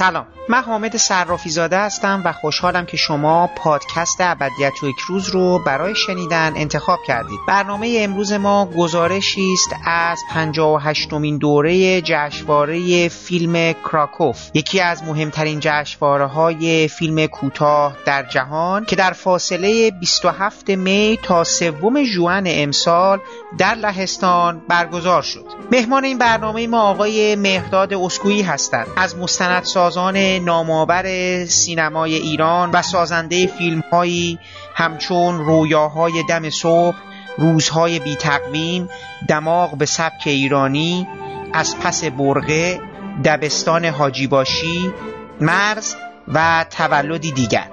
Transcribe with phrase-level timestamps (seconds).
[0.00, 5.28] Salo من حامد صرافی زاده هستم و خوشحالم که شما پادکست ابدیت و یک روز
[5.28, 7.38] رو برای شنیدن انتخاب کردید.
[7.48, 14.50] برنامه امروز ما گزارشی است از 58 مین دوره جشنواره فیلم کراکوف.
[14.54, 21.44] یکی از مهمترین جشنواره های فیلم کوتاه در جهان که در فاصله 27 می تا
[21.44, 23.20] سوم ژوئن امسال
[23.58, 25.44] در لهستان برگزار شد.
[25.72, 28.86] مهمان این برنامه ما آقای مهداد اسکویی هستند.
[28.96, 31.04] از مستندسازان نامآور
[31.44, 34.38] سینمای ایران و سازنده فیلم هایی
[34.74, 36.96] همچون رویاهای دم صبح
[37.38, 38.88] روزهای بی تقویم
[39.28, 41.08] دماغ به سبک ایرانی
[41.52, 42.80] از پس برغه
[43.24, 44.92] دبستان حاجیباشی
[45.40, 45.94] مرز
[46.28, 47.66] و تولدی دیگر.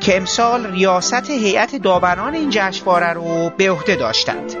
[0.00, 4.54] که امسال ریاست هیئت داوران این جشنواره رو به عهده داشتند.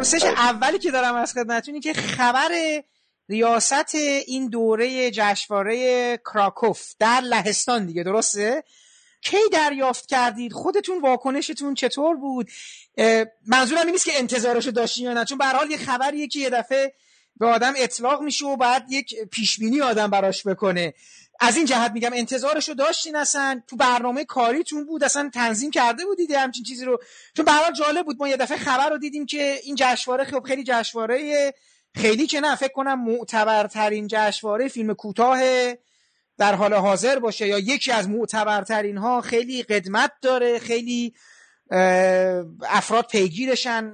[0.00, 2.48] پرسش اولی که دارم از خدمتتون که خبر
[3.28, 3.94] ریاست
[4.26, 8.64] این دوره جشنواره کراکوف در لهستان دیگه درسته؟
[9.22, 12.50] کی دریافت کردید؟ خودتون واکنشتون چطور بود؟
[13.46, 16.50] منظورم این نیست که انتظارشو داشتین یا نه چون به حال یه خبریه که یه
[16.50, 16.92] دفعه
[17.36, 20.94] به آدم اطلاق میشه و بعد یک پیشبینی آدم براش بکنه.
[21.40, 23.62] از این جهت میگم انتظارشو داشتین اصلا.
[23.66, 26.98] تو برنامه کاریتون بود اصلا تنظیم کرده بودید همچین چیزی رو.
[27.36, 30.64] چون برای جالب بود ما یه دفعه خبر رو دیدیم که این جشنواره خب خیلی
[30.64, 31.52] جشنواره
[31.94, 35.40] خیلی که نه فکر کنم معتبرترین جشنواره فیلم کوتاه
[36.38, 41.14] در حال حاضر باشه یا یکی از معتبرترین ها خیلی قدمت داره خیلی
[42.62, 43.84] افراد پیگیرشن.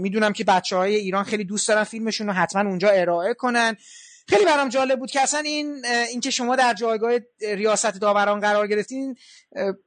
[0.00, 3.76] می‌دونم که بچه های ایران خیلی دوست دارن فیلمشون رو حتما اونجا ارائه کنن.
[4.28, 7.12] خیلی برام جالب بود که اصلا این اینکه شما در جایگاه
[7.56, 9.14] ریاست داوران قرار گرفتین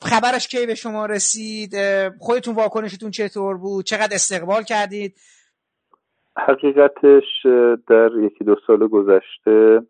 [0.02, 1.76] خبرش کی به شما رسید؟
[2.20, 5.16] خودتون واکنشتون چطور بود؟ چقدر استقبال کردید؟
[6.38, 7.46] حقیقتش
[7.88, 9.82] در یکی دو سال گذشته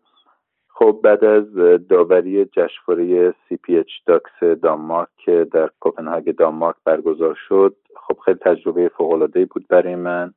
[0.74, 1.44] خب بعد از
[1.88, 7.76] داوری جشنواره CPH:DOX دانمارک که در کوپنهاگن دانمارک برگزار شد
[8.08, 10.34] خب خیلی تجربه فوق بود برای من.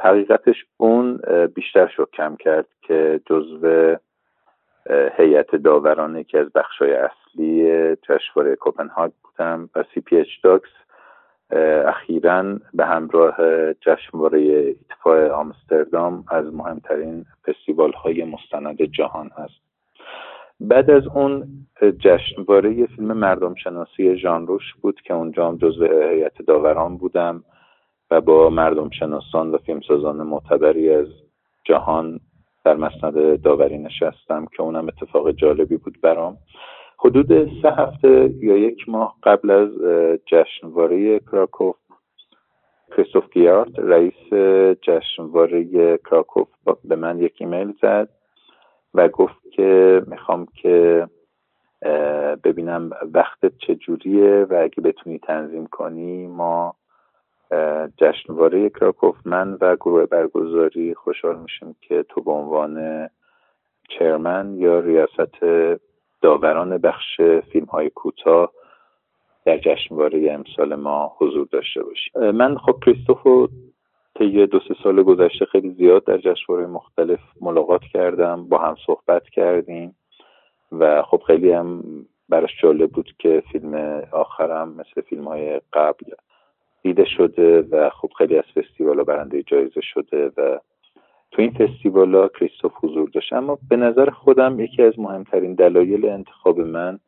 [0.00, 1.20] حقیقتش اون
[1.54, 3.96] بیشتر کمک کرد که جزو
[5.16, 10.68] هیئت داوران که از بخشای اصلی جشنواره کوپنهاگن بودم و CPH:DOX
[11.86, 13.36] اخیرا به همراه
[13.72, 19.66] جشنواره IDFA آمستردام از مهمترین فستیوال های مستند جهان هست
[20.60, 21.44] بعد از اون
[21.98, 27.44] جشنواره فیلم مردم شناسی ژان روش بود که اونجا هم جزو هیئت داوران بودم.
[28.10, 31.06] و با مردم شناسان و فیلمسازان معتبری از
[31.64, 32.20] جهان
[32.64, 36.36] در مسند داوری نشستم که اونم اتفاق جالبی بود برام.
[36.98, 39.70] حدود سه هفته یا یک ماه قبل از
[40.26, 41.76] جشنواره کراکوف
[42.96, 44.32] کریستوف گیارد رئیس
[44.82, 46.48] جشنواره کراکوف
[46.84, 48.08] به من یک ایمیل زد
[48.94, 51.08] و گفت که می‌خوام که
[52.44, 56.74] ببینم وقتت چجوریه و اگه بتونی تنظیم کنی ما
[57.96, 59.16] جشنواره کراکوف.
[59.24, 63.08] من و گروه برگزاری خوشحال میشیم که تو به عنوان
[63.88, 65.44] چرمن یا ریاست
[66.22, 67.20] داوران بخش
[67.52, 68.52] فیلم های کوتاه
[69.44, 72.30] در جشنواره امسال ما حضور داشته باشیم.
[72.30, 73.48] من خب کریستوفو
[74.18, 79.22] طی دو سه سال گذشته خیلی زیاد در جشنواره مختلف ملاقات کردم با هم صحبت
[79.28, 79.96] کردیم
[80.72, 81.82] و خب خیلی هم
[82.28, 83.74] براش جالب بود که فیلم
[84.12, 86.04] آخرم مثل فیلم های قبل
[86.86, 90.58] دیده شده و خب خیلی از فستیوال برنده جایزه شده و
[91.30, 93.32] تو این فستیوال ها کریستوف حضور داشت.
[93.32, 96.98] اما به نظر خودم یکی از مهمترین دلایل انتخاب من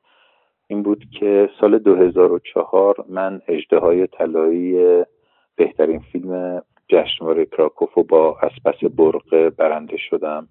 [0.66, 5.04] این بود که سال 2004 من اجده های طلایی
[5.56, 10.48] بهترین فیلم جشنواره کراکوف با اسپس برقه برنده شدم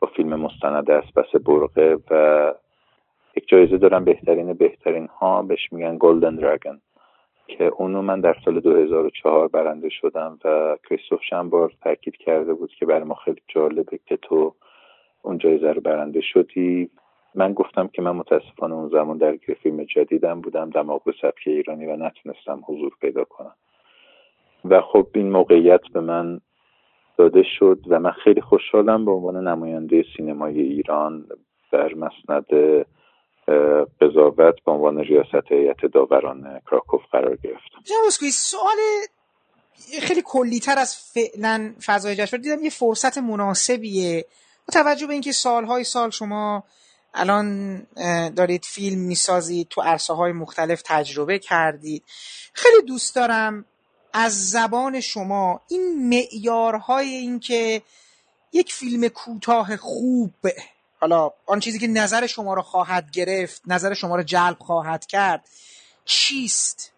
[0.00, 2.54] با فیلم مستند اسپس برقه و
[3.36, 6.80] یک جایزه دارم بهترین بهترین ها بهش میگن گلدن دراگن
[7.58, 12.86] که اونو من در سال 2004 برنده شدم و کریستوف شنبار تاکید کرده بود که
[12.86, 14.54] برای ما خیلی جالبه که تو
[15.22, 16.90] اون جایزه رو برنده شدی.
[17.34, 21.86] من گفتم که من متاسفانه اون زمان در فیلم جدیدم بودم دماغ به سبک ایرانی
[21.86, 23.54] و نتونستم حضور پیدا کنم.
[24.64, 26.40] و خب این موقعیت به من
[27.18, 31.24] داده شد و من خیلی خوشحالم به عنوان نماینده سینمای ایران
[31.72, 32.46] بر مسند
[34.00, 37.78] قضاوت به عنوان ریاست هیئت داوران کراکوف قرار گرفتم
[38.30, 38.76] سوال
[40.02, 44.26] خیلی کلیتر از فعلا فضای جشنواره دیدم یه فرصت مناسبیه.
[44.68, 46.64] با توجه به اینکه سالهای سال شما
[47.14, 47.78] الان
[48.36, 52.02] دارید فیلم می‌سازید تو عرصه های مختلف تجربه کردید.
[52.52, 53.64] خیلی دوست دارم
[54.12, 57.82] از زبان شما این معیارهای این که
[58.52, 60.30] یک فیلم کوتاه خوب
[61.00, 65.48] حالا آن چیزی که نظر شما رو خواهد گرفت نظر شما رو جلب خواهد کرد
[66.04, 66.92] چیست؟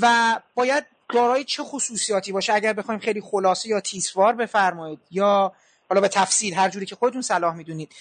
[0.00, 5.52] و باید دارای چه خصوصیاتی باشه؟ اگر بخوایم خیلی خلاصه یا تیسوار بفرمایید یا
[5.88, 7.92] حالا به تفصیل هر جوری که خودتون صلاح می‌دونید.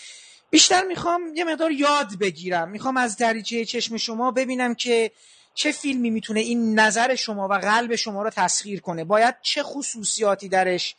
[0.50, 2.70] بیشتر می‌خوام یه مقدار یاد بگیرم.
[2.70, 5.12] می‌خوام از دریچه چشم شما ببینم که
[5.54, 9.04] چه فیلمی می‌تونه این نظر شما و قلب شما رو تسخیر کنه.
[9.04, 10.96] باید چه خصوصیاتی درش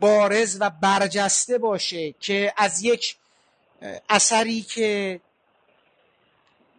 [0.00, 3.16] بارز و برجسته باشه که از یک
[4.10, 5.20] اثری که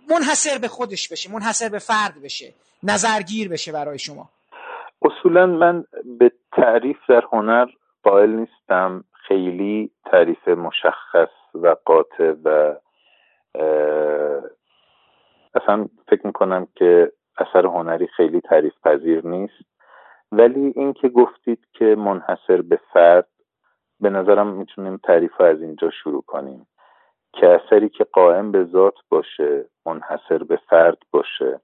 [0.10, 4.30] منحصر به خودش بشه منحصر به فرد بشه نظرگیر بشه برای شما.
[5.01, 5.86] اصولا من
[6.19, 7.66] به تعریف در هنر
[8.04, 9.04] قائل نیستم.
[9.27, 12.75] خیلی تعریف مشخص و قاطع و
[15.56, 19.54] اصلا فکر می‌کنم که اثر هنری خیلی تعریف پذیر نیست.
[20.38, 23.28] ولی اینکه گفتید که منحصر به فرد
[24.00, 26.68] به نظرم می‌تونیم تعریف از اینجا شروع کنیم.
[27.34, 31.60] که اثری که قائم به ذات باشه منحصر به فرد باشه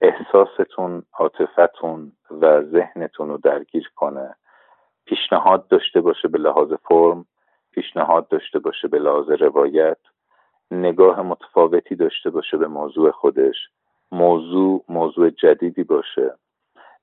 [0.00, 4.34] احساستون عاطفتون و ذهنتون رو درگیر کنه.
[5.04, 7.26] پیشنهاد داشته باشه به لحاظ فرم
[7.70, 9.98] پیشنهاد داشته باشه به لحاظ روایت
[10.70, 13.56] نگاه متفاوتی داشته باشه به موضوع خودش
[14.12, 16.34] موضوع موضوع جدیدی باشه.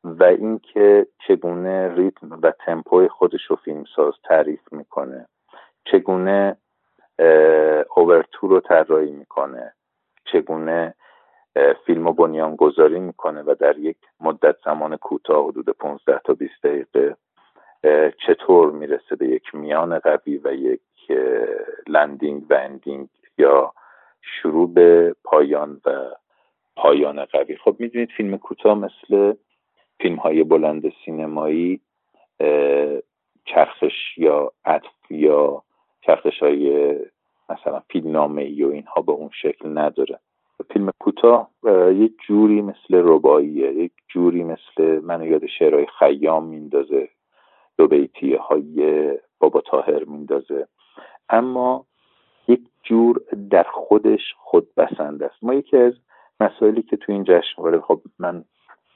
[0.04, 5.28] و اینکه چگونه ریتم و تمپوی خودش رو فیلمساز تعریف می‌کنه.
[5.86, 6.58] چگونه
[7.96, 9.74] اوورتور رو طراحی می‌کنه.
[10.26, 10.94] چگونه
[11.86, 16.54] فیلم و بنیان گذاری می‌کنه و در یک مدت زمان کوتاه حدود 15 تا 20
[16.64, 17.16] دقیقه
[18.28, 20.82] چطور می‌رسه به یک میان قوی و یک
[21.88, 23.74] landing و ending یا
[24.22, 25.92] شروع به پایان و
[26.76, 27.56] پایان قوی.
[27.56, 29.34] خب می‌دونید فیلم کوتاه مثل
[30.00, 31.82] فیلم های بلند سینمایی
[33.46, 35.64] چرخش یا عطف یا
[36.02, 36.96] چرخش های
[37.50, 40.20] مثلا فیلم نامه ای و اینها به اون شکل نداره.
[40.74, 41.50] فیلم کوتاه
[41.92, 47.10] یک جوری مثل رباییه یک جوری مثل منو یاد شعرهای خیام میندازه
[47.78, 49.10] دو بیتیه های
[49.40, 50.68] بابا تاهر میندازه.
[51.30, 51.86] اما
[52.48, 55.44] یک جور در خودش خود بسند است.
[55.44, 55.94] ما یکی از
[56.40, 58.46] مسائلی که تو این جشنواره خب من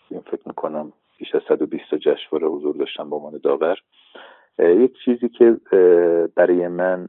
[0.10, 3.78] فکر می‌کنم بیش از 120 جشنواره حضور داشتم با عنوان داور.
[4.60, 5.58] یک چیزی که
[6.36, 7.08] برای من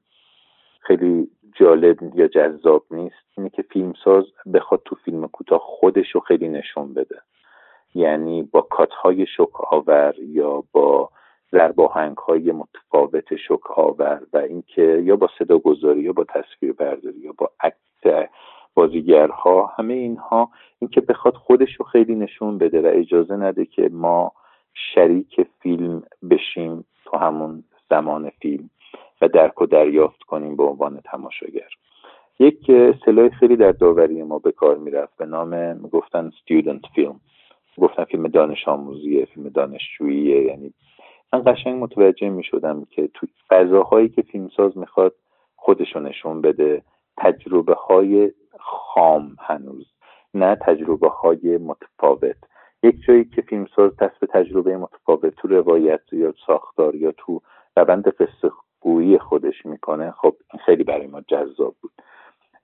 [0.81, 4.25] خیلی جالب یا جذاب نیست اینه که فیلمساز
[4.55, 7.21] بخواد تو فیلم کوتاه خودش رو خیلی نشون بده.
[7.95, 11.11] یعنی با کات های شک آور یا با
[11.53, 17.19] زرباهنگ های متفاوت شک آور و اینکه یا با صدا گذاری یا با تصویر برداری
[17.19, 18.29] یا با عکس
[18.79, 24.33] بازیگرها همه اینها اینکه بخواد خودش رو خیلی نشون بده و اجازه نده که ما
[24.75, 28.71] شریک فیلم بشیم تو همون زمان فیلم
[29.21, 31.69] و درک و دریافت کنیم به عنوان تماشاگر.
[32.39, 32.71] یک
[33.05, 37.21] سلاح خیلی در داوری ما به کار می‌رفت به نام گفتن student فیلم
[37.79, 40.43] گفتن فیلم دانش آموزیه فیلم دانشجوییه.
[40.43, 40.73] یعنی
[41.33, 45.15] من قشنگ متوجه می شدم که تو فضاهایی که فیلمساز می‌خواد
[45.57, 46.83] خودشو نشون بده.
[47.21, 49.87] تجربه های خام هنوز
[50.35, 52.37] نه تجربه های متفاوت.
[52.83, 57.41] یک جایی که فیلمساز دست به تجربه متفاوت تو روایت یا ساختار یا تو
[57.77, 61.93] روند قصه گویی خودش می‌کنه خب این خیلی برای ما جذاب بود.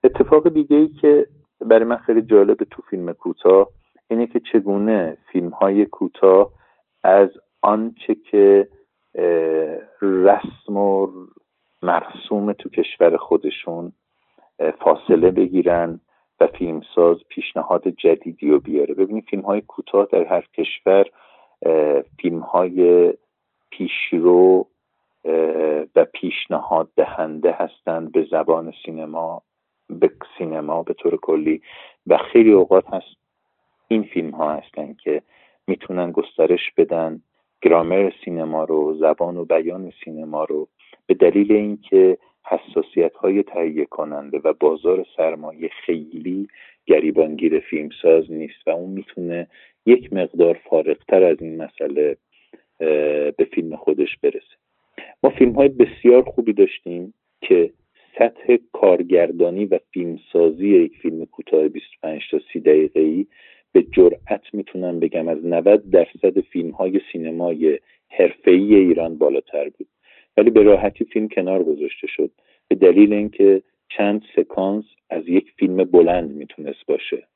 [0.04, 1.26] اتفاق دیگه ای که
[1.60, 3.68] برای من خیلی جالب تو فیلم کوتاه
[4.10, 6.50] اینه که چگونه فیلم های کوتاه
[7.04, 7.28] از
[7.62, 8.68] آنچه که
[10.02, 11.08] رسم و
[11.82, 13.92] مرسوم تو کشور خودشون
[14.58, 16.00] فاصله بگیرن
[16.40, 18.94] و فیلمساز پیشنهاد جدیدی رو بیاره.
[18.94, 21.06] ببینید فیلم های کوتاه در هر کشور
[22.20, 23.12] فیلم های
[23.70, 24.66] پیشرو
[25.96, 29.42] و پیشنهاد دهنده هستند به زبان سینما
[29.90, 31.62] به سینما به طور کلی.
[32.06, 33.16] و خیلی اوقات هست
[33.88, 35.22] این فیلم ها هستن که
[35.66, 37.22] می‌تونن گسترش بدن
[37.62, 40.68] گرامر سینما رو زبان و بیان سینما رو.
[41.06, 46.48] به دلیل اینکه حساسیت های تهیه کننده و بازار سرمایه خیلی
[46.86, 49.46] گریبانگیر فیلمساز نیست و اون می‌تونه
[49.86, 52.16] یک مقدار فارغتر از این مسئله
[53.36, 54.56] به فیلم خودش برسه.
[55.22, 57.70] ما فیلم های بسیار خوبی داشتیم که
[58.18, 63.26] سطح کارگردانی و فیلمسازی یک فیلم کوتاه 25 تا 30 دقیقه ای
[63.72, 69.86] به جرأت می‌تونم بگم از 90 درصد فیلم های سینمای حرفه‌ای ایران بالاتر بود.
[70.36, 72.30] ولی به راحتی فیلم کنار گذاشته شد.
[72.68, 77.26] به دلیل اینکه چند سکانس از یک فیلم بلند می‌تونست باشه.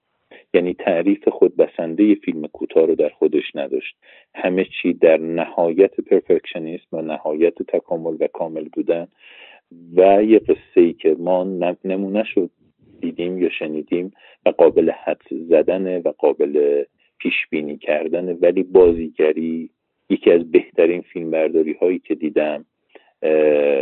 [0.54, 3.96] یعنی تعریف خود بسنده فیلم کوتاه رو در خودش نداشت.
[4.34, 9.08] همه چی در نهایت پرفکشنیسم و نهایت تکامل و کامل بودن
[9.96, 11.44] و یه قصه ای که ما
[11.84, 12.50] نمونه شد
[13.00, 14.10] دیدیم یا شنیدیم
[14.46, 16.84] و قابل حد زدن و قابل
[17.18, 19.70] پیش بینی کردن ولی بازیگری
[20.10, 22.64] یکی از بهترین فیلم برداری هایی که دیدم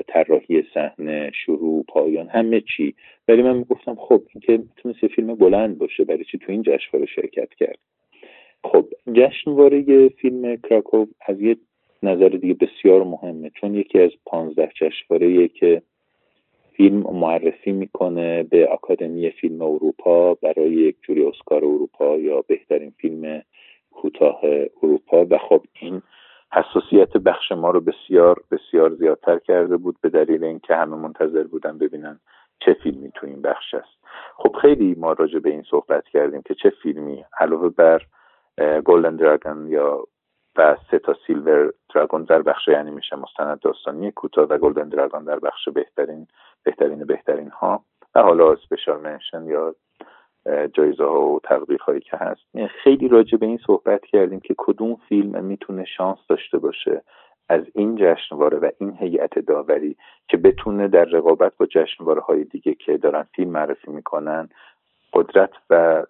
[0.08, 2.94] طراحی صحنه شروع پایان همه چی.
[3.28, 6.62] ولی من می‌گفتم خب این که می‌تونست یه فیلم بلند باشه برای چی تو این
[6.62, 7.78] جشنواره شرکت کرد؟
[8.64, 11.56] خب جشنواره فیلم کراکوب از یه
[12.02, 13.50] نظر دیگه بسیار مهمه.
[13.50, 15.82] چون یکی از پانزده جشنواره که
[16.72, 23.42] فیلم معرفی می‌کنه به آکادمی فیلم اروپا برای یک جوری اسکار اروپا یا بهترین فیلم
[23.90, 24.40] کوتاه
[24.82, 25.26] اروپا.
[25.30, 26.02] و خب این
[26.52, 31.78] حساسیت بخش ما رو بسیار بسیار زیادتر کرده بود به دلیل اینکه همه منتظر بودن
[31.78, 32.20] ببینن
[32.60, 34.06] چه فیلمی تو این بخش است.
[34.36, 38.02] خب خیلی ما راجع به این صحبت کردیم که چه فیلمی علاوه بر
[38.84, 40.04] گلدن دراگون یا
[40.56, 45.38] و سه تا سیلور دراگون در بخش میشه مستند داستانی کوتاه و گلدن دراگون در
[45.38, 46.26] بخش بهترین
[46.62, 47.84] بهترین بهترین ها
[48.14, 49.74] و حالا اسپیشال منشن یا
[50.72, 52.40] جایزه ها و تقدیر هایی که هست.
[52.82, 57.02] خیلی راجع به این صحبت کردیم که کدوم فیلم می‌تونه شانس داشته باشه
[57.48, 59.96] از این جشنواره و این هیئت داوری
[60.28, 64.48] که بتونه در رقابت با جشنواره های دیگه که دارن فیلم معرفی می‌کنن
[65.12, 66.04] قدرت و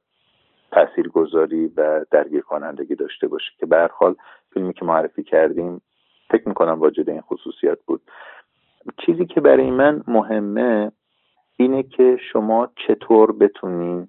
[0.71, 3.51] تاثیرگذاری و درگیر کنندگی داشته باشه.
[3.59, 3.91] که به
[4.55, 5.83] فیلمی که معرفی کردیم
[6.31, 8.01] فکر می‌کنم واجد این خصوصیت بود.
[9.07, 10.93] چیزی که برای من مهمه
[11.57, 14.09] اینه که شما چطور بتونین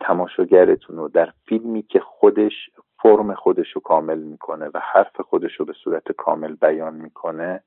[0.00, 2.70] تماشاگرتون رو در فیلمی که خودش
[3.02, 7.62] فرم خودش رو کامل می‌کنه و حرف خودش رو به صورت کامل بیان می‌کنه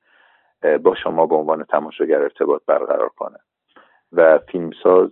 [0.84, 3.38] با شما به عنوان تماشاگر ارتباط برقرار کنه.
[4.12, 5.10] و فیلمساز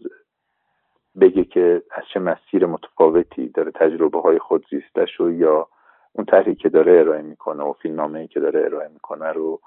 [1.22, 5.68] بگه که از چه مسیر متفاوتی داره تجربه های خود زیستش و یا
[6.14, 9.62] اون طرحی که داره ارائه می‌کنه و فیلمنامه که داره ارائه می‌کنه رو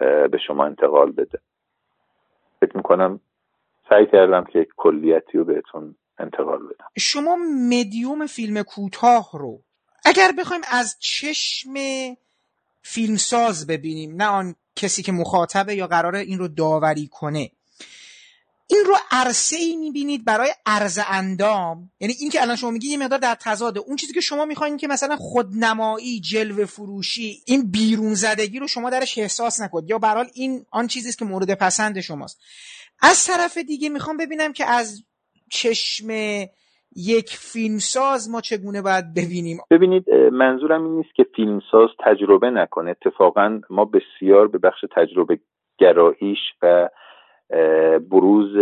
[0.00, 1.38] به شما انتقال بده.
[2.60, 3.20] فکر می‌کنم
[3.88, 6.86] سعی کردم که یک کلیتی رو بهتون انتقال بدم.
[6.98, 7.36] شما
[7.70, 9.62] مدیوم فیلم کوتاه رو
[10.04, 11.74] اگر بخوایم از چشم
[12.82, 17.50] فیلمساز ببینیم نه آن کسی که مخاطبه یا قراره این رو داوری کنه.
[18.70, 21.90] این رو عرصه ای می‌بینید برای عرض اندام.
[22.00, 24.76] یعنی این که الان شما میگی یه مقدار در تضاده اون چیزی که شما می‌خواین
[24.76, 29.90] که مثلا خودنمایی جلوه فروشی این بیرون زدگی رو شما درش احساس نکنید.
[29.90, 32.38] یا برحال این آن چیزی است که مورد پسند شماست.
[33.00, 35.02] از طرف دیگه می‌خوام ببینم که از
[35.50, 36.08] چشم
[36.96, 42.90] یک فیلمساز ما چگونه باید ببینیم؟ ببینید منظورم این نیست که فیلمساز تجربه نکنه.
[42.90, 45.38] اتفاقا ما بسیار به بخش تجربه
[45.78, 46.88] گراییش و
[48.10, 48.56] بروز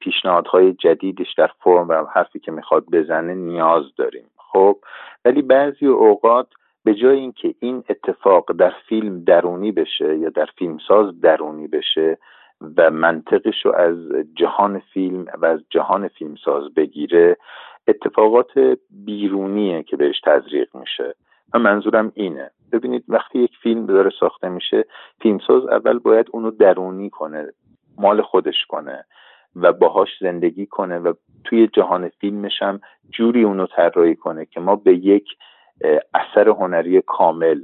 [0.00, 4.26] پیشنهادهای جدیدش در فرم و حرفی که می‌خواد بزنه نیاز داریم.
[4.36, 4.78] خب
[5.24, 6.46] ولی بعضی اوقات
[6.84, 12.18] به جای اینکه این اتفاق در فیلم درونی بشه یا در فیلمساز درونی بشه
[12.76, 13.96] و منطقش رو از
[14.34, 17.36] جهان فیلم و از جهان فیلمساز بگیره
[17.88, 21.14] اتفاقات بیرونیه که بهش تزریق میشه.
[21.54, 22.50] و منظورم اینه.
[22.72, 24.84] ببینید وقتی یک فیلم داره ساخته میشه
[25.20, 27.52] فیلمساز اول باید اونو درونی کنه
[27.98, 29.04] مال خودش کنه
[29.56, 31.12] و باهاش زندگی کنه و
[31.44, 32.80] توی جهان فیلمش هم
[33.10, 35.28] جوری اونو طراحی کنه که ما به یک
[36.14, 37.60] اثر هنری کامل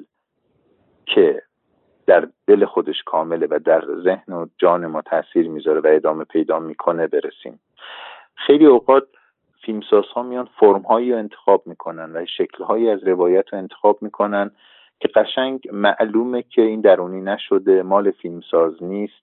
[1.06, 1.42] که
[2.10, 6.58] در دل خودش کامله و در ذهن و جان ما تاثیر می‌ذاره و ادامه پیدا
[6.58, 7.60] می‌کنه برسیم.
[8.34, 9.04] خیلی اوقات
[9.62, 13.98] فیلمساز ها میان فرم هایی رو انتخاب می‌کنن و شکل هایی از روایت رو انتخاب
[14.02, 14.50] می‌کنن
[15.00, 19.22] که قشنگ معلومه که این درونی نشده مال فیلمساز نیست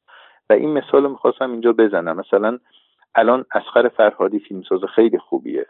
[0.49, 2.17] و این مثال می‌خواستم اینجا بزنم.
[2.17, 2.59] مثلا
[3.15, 5.65] الان اسخر فرهادی فیلمساز خیلی خوبیه.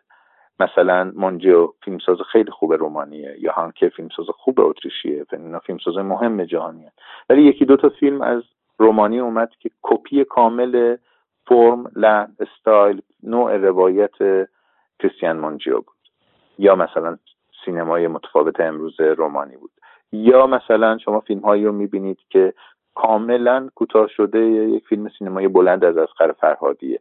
[0.60, 6.92] مثلا مونجو فیلمساز خیلی خوب رومانیه یا هانکه فیلمساز خوب اتریشیه اینا فیلمساز مهم جهانیه.
[7.30, 8.44] ولی یکی دو تا فیلم از
[8.78, 10.96] رومانی اومد که کپی کامل
[11.46, 14.48] فرم لحن استایل نوع روایت
[15.00, 15.98] کریستیان مونجیو بود.
[16.58, 17.18] یا مثلا
[17.66, 19.72] سینمای متفاوت امروز رومانی بود.
[20.12, 22.54] یا مثلا شما فیلم هایی رو می‌بینید که
[22.96, 27.00] کاملا کوتاه شده یک فیلم سینمایی بلند از اصغر فرهادیه.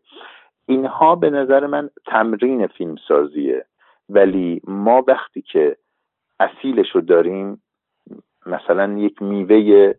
[0.66, 3.64] اینها به نظر من تمرین فیلم سازیه
[4.08, 5.76] ولی ما وقتی که
[6.40, 7.62] اصیلش رو داریم
[8.46, 9.94] مثلا یک میوه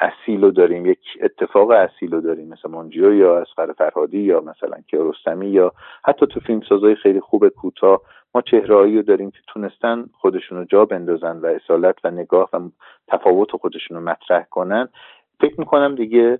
[0.00, 4.76] اصیل رو داریم یک اتفاق اصیل رو داریم مثل منجیو یا اسقر فرهادی یا مثلا
[4.90, 5.72] کیارستمی یا
[6.04, 8.00] حتی تو فیلمسازهای خیلی خوب کوتاه
[8.34, 12.60] ما چهرهایی رو داریم که تونستن خودشون رو جا بندازن و اصالت و نگاه و
[13.08, 14.88] تفاوت خودشون رو مطرح کنن.
[15.40, 16.38] فکر می‌کنم دیگه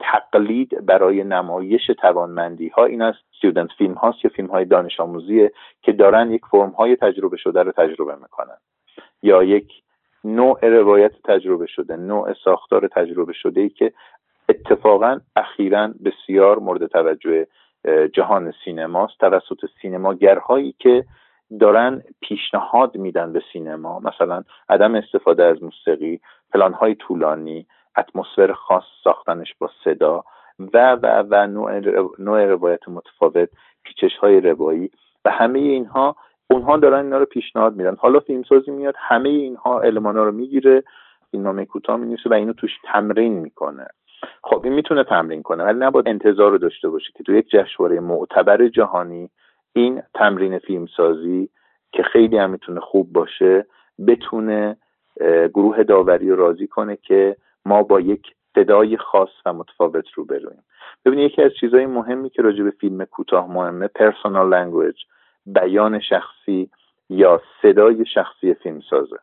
[0.00, 5.52] تقلید برای نمایش توانمندی ها این از استودنت فیلم هاست یا فیلم های دانش آموزیه
[5.82, 8.56] که دارن یک فرم های تجربه شده رو تجربه می‌کنن.
[9.22, 9.72] یا یک
[10.24, 13.92] نوع روایت تجربه شده نوع ساختار تجربه شده ای که
[14.48, 17.46] اتفاقا اخیرا بسیار مورد توجه
[18.12, 19.18] جهان سینماست.
[19.20, 21.04] توسط سینماگرهایی که
[21.60, 24.00] دارن پیشنهاد میدن به سینما.
[24.00, 26.20] مثلا عدم استفاده از موسیقی
[26.52, 27.66] پلانهای طولانی
[27.98, 30.24] اتمسفر خاص ساختنش با صدا
[30.74, 31.80] و و و نوع,
[32.18, 33.48] نوع روایت متفاوت
[33.84, 34.90] پیچش های روایی
[35.24, 36.16] و همه اینها
[36.50, 37.96] اونها دارن اینا رو پیشنهاد میدن.
[37.96, 40.82] حالا فیلمسازی میاد همه اینها المانا رو می‌گیره
[41.30, 43.86] فیلمنامه کوتاه می‌نویسه و اینو توش تمرین می‌کنه.
[44.42, 48.00] خب این می‌تونه تمرین کنه ولی نباید انتظار رو داشته باشه که تو یک جشنواره
[48.00, 49.30] معتبر جهانی
[49.72, 51.50] این تمرین فیلمسازی
[51.92, 53.66] که خیلی هم می‌تونه خوب باشه
[54.06, 54.76] بتونه
[55.54, 60.64] گروه داوری رو راضی کنه که ما با یک صدای خاص و متفاوت رو برویم
[61.04, 64.96] ببینید یکی از چیزهای مهمی که راجع به فیلم کوتاه مهمه personal language
[65.46, 66.70] بیان شخصی
[67.10, 69.16] یا صدای شخصی فیلمسازه.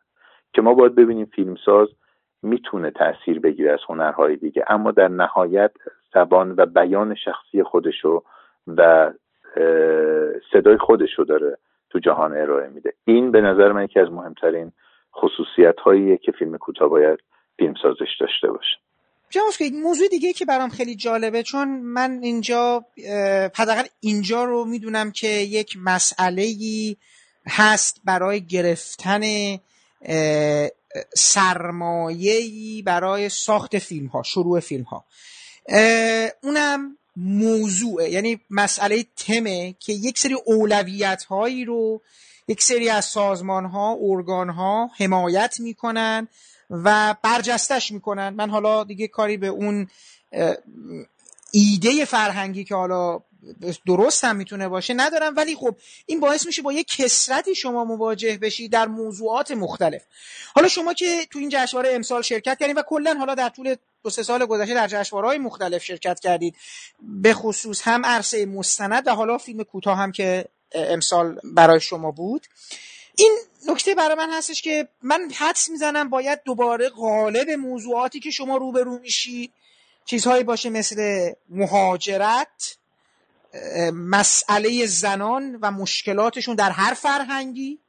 [0.53, 1.89] که ما باید ببینیم فیلمساز
[2.43, 5.71] می‌تونه تاثیر بگیره از هنرهای دیگه اما در نهایت
[6.13, 8.23] زبان و بیان شخصی خودشو
[8.67, 9.11] و
[10.53, 11.57] صدای خودشو داره
[11.89, 12.93] تو جهان ارائه میده.
[13.05, 14.71] این به نظر من یکی از مهمترین
[15.15, 17.19] خصوصیت هاییه که فیلم کوتاه باید
[17.57, 18.77] فیلمسازش داشته باشه.
[19.29, 22.85] جناب موضوع دیگه که برام خیلی جالبه چون من اینجا
[23.55, 26.55] حداقل اینجا رو می‌دونم که یک مسئله
[27.47, 29.21] هست برای گرفتن
[31.15, 35.05] سرمایه‌ای برای ساخت فیلم ها شروع فیلم ها
[36.43, 42.01] اونم موضوعه یعنی مسئله تمه که یک سری اولویت هایی رو
[42.47, 46.27] یک سری از سازمان ها ارگان ها حمایت می‌کنن
[46.69, 48.29] و برجستش می‌کنن.
[48.29, 49.87] من حالا دیگه کاری به اون
[51.51, 53.19] ایده فرهنگی که حالا
[53.87, 55.35] درست هم می‌تونه باشه ندارم.
[55.35, 55.75] ولی خب
[56.05, 60.01] این باعث میشه با یه کسرتی شما مواجه بشی در موضوعات مختلف.
[60.55, 64.09] حالا شما که تو این جشنواره امسال شرکت کردید و کلا حالا در طول دو
[64.09, 66.55] سه سال گذشته در جشنواره‌های مختلف شرکت کردید
[67.01, 72.47] به خصوص هم عرصه مستند و حالا فیلم کوتاه هم که امسال برای شما بود.
[73.17, 78.57] این نکته برای من هستش که من حدس می‌زنم باید دوباره غالب موضوعاتی که شما
[78.57, 79.53] روبرو میشید
[80.05, 82.77] چیزهایی باشه مثل مهاجرت
[83.93, 87.79] مسئله زنان و مشکلاتشون در هر فرهنگی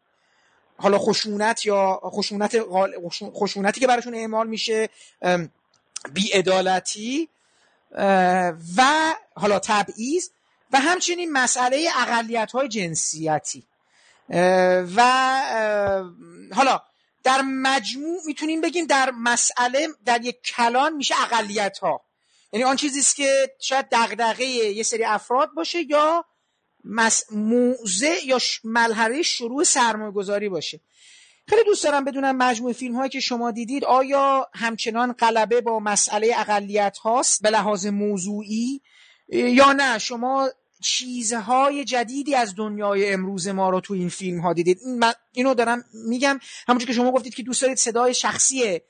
[0.76, 2.56] حالا خشونت یا خشونت
[3.34, 4.88] خشونتی که براشون اعمال میشه
[6.12, 7.28] بیعدالتی
[8.76, 10.28] و حالا تبعیض
[10.72, 13.64] و همچنین مسئله اقلیت های جنسیتی.
[14.96, 15.42] و
[16.54, 16.80] حالا
[17.24, 22.00] در مجموع می‌تونیم بگیم در مسئله در یک کلان میشه اقلیت ها
[22.52, 26.24] یعنی آن چیزی است که شاید دغدغه یه سری افراد باشه یا
[27.30, 30.80] موزه یا ملحره شروع سرمایه گذاری باشه.
[31.48, 36.34] خیلی دوست دارم بدونم مجموع فیلم هایی که شما دیدید آیا همچنان غلبه با مسئله
[36.36, 38.80] اقلیت هاست به لحاظ موضوعی؟
[39.28, 40.48] یا نه؟ شما
[40.82, 45.84] چیزهای جدیدی از دنیای امروز ما رو تو این فیلم ها دیدید من اینو دارم
[46.08, 46.38] میگم.
[46.68, 48.80] همونجور که شما گفتید که دوست دارید صدای شخصی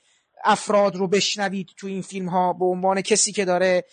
[0.43, 3.83] افراد رو بشنوید تو این فیلم ها به عنوان کسی که داره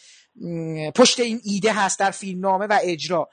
[0.95, 3.29] پشت این ایده هست در فیلم نامه و اجرا.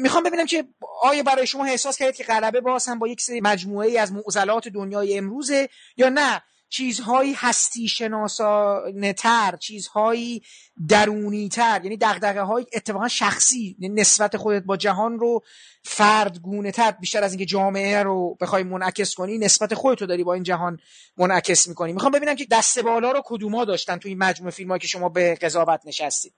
[0.00, 0.64] می‌خوام ببینم که
[1.02, 4.12] آیا برای شما احساس کردید که غلبه باز هم با یک سری مجموعه ای از
[4.12, 10.42] معضلات دنیای امروزه یا نه؟ چیزهایی هستی شناسانه تر چیزهایی
[10.88, 15.40] درونی تر یعنی دقدقه های اتفاقا شخصی نسبت خودت با جهان رو
[15.84, 20.42] فردگونه تر بیشتر از اینکه جامعه رو بخوای منعکس کنی نسبت خودتو داری با این
[20.42, 20.78] جهان
[21.18, 21.92] منعکس می‌کنی.
[21.92, 25.34] می‌خوام ببینم که دست بالا رو کدوما داشتن تو این مجموعه فیلم که شما به
[25.42, 26.32] قضاوت نشستید؟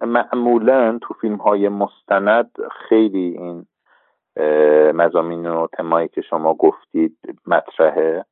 [0.00, 2.50] معمولا تو فیلم های مستند
[2.88, 3.66] خیلی این
[4.94, 8.24] مزامین و تمایی که شما گفتید مطرحه.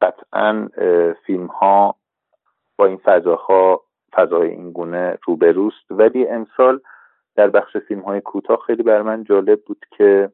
[0.00, 0.68] قطعا
[1.26, 1.94] فیلم ها
[2.78, 3.82] با این فضاها
[4.12, 5.86] فضای این گونه روبروست.
[5.90, 6.80] ولی امسال
[7.36, 10.30] در بخش فیلم های کوتاه خیلی بر من جالب بود که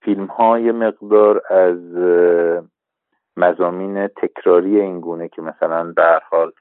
[0.00, 1.80] فیلم های مقدار از
[3.36, 6.52] مزامین تکراری این گونه که مثلا در حال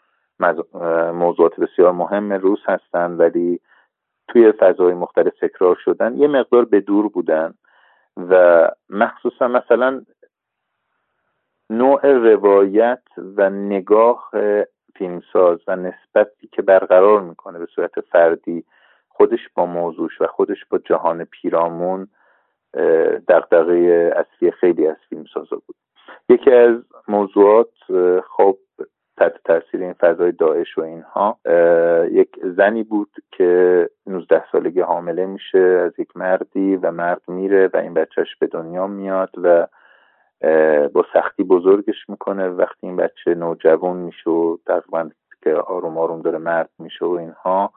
[1.14, 3.60] موضوعات بسیار مهم روز هستن ولی
[4.28, 7.54] توی فضای مختلف تکرار شدن یه مقدار به دور بودن
[8.18, 10.02] و مخصوصا مثلا
[11.70, 13.04] نوع روایت
[13.38, 14.30] و نگاه
[14.96, 18.64] فیلمساز و نسبتی که برقرار می‌کنه به صورت فردی
[19.10, 22.08] خودش با موضوعش و خودش با جهان پیرامون
[23.28, 25.76] دقدقه اصلی خیلی از فیلمسازا بود.
[26.30, 26.76] یکی از
[27.08, 27.72] موضوعات
[28.38, 28.58] خب
[29.18, 31.40] تحت تاثیر این فضای داعش و اینها
[32.12, 37.78] یک زنی بود که 19 سالگی حامله میشه از یک مردی و مرد میره و
[37.78, 39.68] این بچهش به دنیا میاد و
[40.94, 42.48] با سختی بزرگش می‌کنه.
[42.48, 45.10] وقتی این بچه نوجوان میشه و تقریبا
[45.44, 47.74] که آروم آروم داره مرد میشه و اینها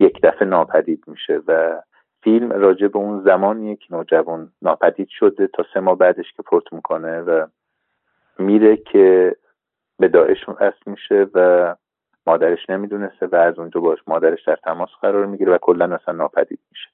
[0.00, 1.82] یک دفعه ناپدید میشه و
[2.22, 6.72] فیلم راجع به اون زمانی که نوجوان ناپدید شده تا سه ماه بعدش که فوت
[6.72, 7.46] می‌کنه و
[8.38, 9.36] میره که
[9.98, 11.74] به داعش اصل میشه و
[12.26, 16.60] مادرش نمی‌دونسته و از اونجا باش مادرش در تماس قرار می‌گیره و کلا اصلا ناپدید
[16.70, 16.88] میشه.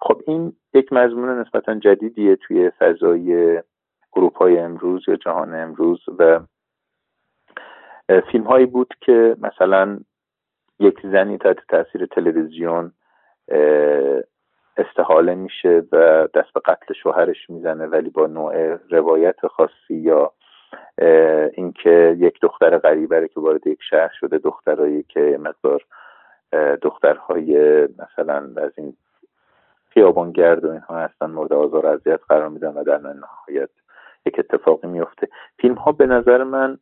[0.00, 3.62] خب این یک مضمون نسبتا جدیدیه توی فضای
[4.12, 6.40] گروپ های امروز یا جهان امروز و
[8.32, 10.00] فیلم هایی بود که مثلا
[10.78, 12.92] یک زنی تحت تاثیر تلویزیون
[14.76, 20.32] استحاله میشه و دست به قتل شوهرش می‌زنه ولی با نوع روایت خاصی یا
[21.52, 25.84] اینکه یک دختر غریبه که وارد یک شهر شده دخترایی که مقدار
[26.82, 28.96] دخترهای مثلا از این
[29.88, 33.70] خیابانگرد و اینها هستن مورد آزار اذیت قرار میدن و در نهایت
[34.26, 35.28] یک اتفاقی میفته.
[35.58, 36.78] فیلم ها به نظر من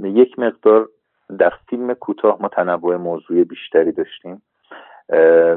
[0.00, 0.88] یک مقدار
[1.38, 4.42] در فیلم کوتاه ما تنوع موضوعی بیشتری داشتیم.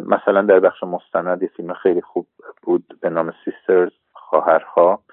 [0.07, 2.27] مثلا در بخش مستند یه فیلم خیلی خوب
[2.61, 5.03] بود به نام سیسترز خواهرها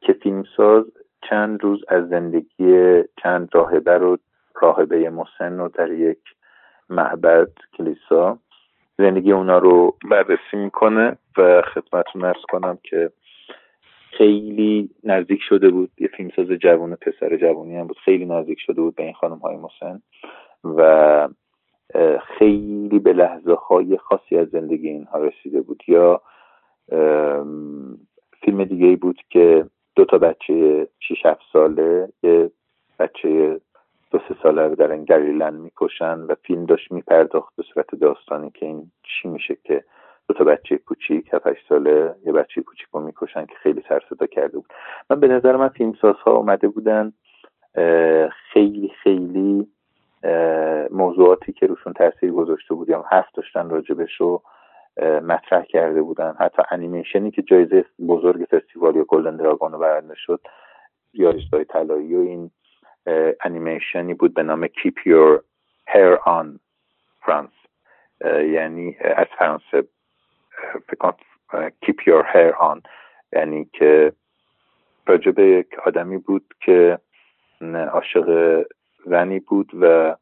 [0.00, 0.84] که فیلمساز
[1.22, 4.18] چند روز از زندگی چند راهبه رو
[4.60, 6.20] راهبه مسن رو در یک
[6.90, 8.38] معبد کلیسا
[8.98, 13.10] زندگی اونا رو بررسی می‌کنه و خدمتتون ارز کنم که
[14.18, 15.90] خیلی نزدیک شده بود.
[15.98, 17.98] یه فیلمساز جوان پسر جوانی هم بود.
[17.98, 20.02] خیلی نزدیک شده بود به این خانم های مسن
[20.64, 21.28] و
[22.38, 25.82] خیلی به لحظه های خاصی از زندگی اینها رسیده بود.
[25.88, 26.22] یا
[28.44, 32.50] فیلم دیگه ای بود که دو تا بچه 6 7 ساله یه
[32.98, 33.60] بچه
[34.10, 38.66] دو سه ساله رو در این می‌کشن و فیلم داشت میپرداخت به صورت داستانی که
[38.66, 39.84] این چی میشه که
[40.30, 44.26] دو تا بچه کوچیک 7 ساله یه بچه کوچیک رو می‌کشن که خیلی سر صدا
[44.26, 44.72] کرده بود.
[45.10, 47.12] من به نظر من فیلمسازها اومده بودن
[48.52, 49.68] خیلی خیلی
[50.90, 54.42] موضوعاتی که روشون تاثیر گذاشته بود یا حرف داشتن راجبش رو
[55.22, 56.36] مطرح کرده بودن.
[56.40, 60.40] حتی انیمیشنی که جایزه بزرگ فستیوال یا گلدن دراگون رو برنده شد
[61.12, 62.50] یاریستای طلایی و این
[63.44, 65.40] انیمیشنی بود به نام Keep Your
[65.94, 66.58] Hair On
[67.24, 67.60] France
[68.24, 69.88] یعنی از فرانسه
[70.88, 71.12] فکر
[71.82, 72.80] Keep Your Hair On.
[73.32, 74.12] یعنی که
[75.06, 76.98] راجبه یک آدمی بود که
[77.92, 78.60] عاشق
[79.06, 80.16] زنی بود و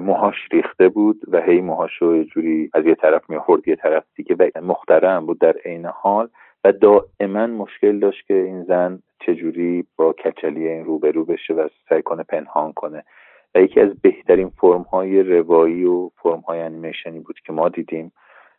[0.00, 4.36] موهاش ریخته بود و هی موهاش رو جوری از یه طرف می‌خورد یه طرف دیگه.
[4.38, 6.28] و مخترم بود در عین حال
[6.64, 12.02] و دائما مشکل داشت که این زن چجوری با کچلی این روبرو بشه و سعی
[12.02, 13.04] کنه پنهان کنه.
[13.54, 18.12] و یکی از بهترین فرم های روایی و فرم های انیمیشنی بود که ما دیدیم.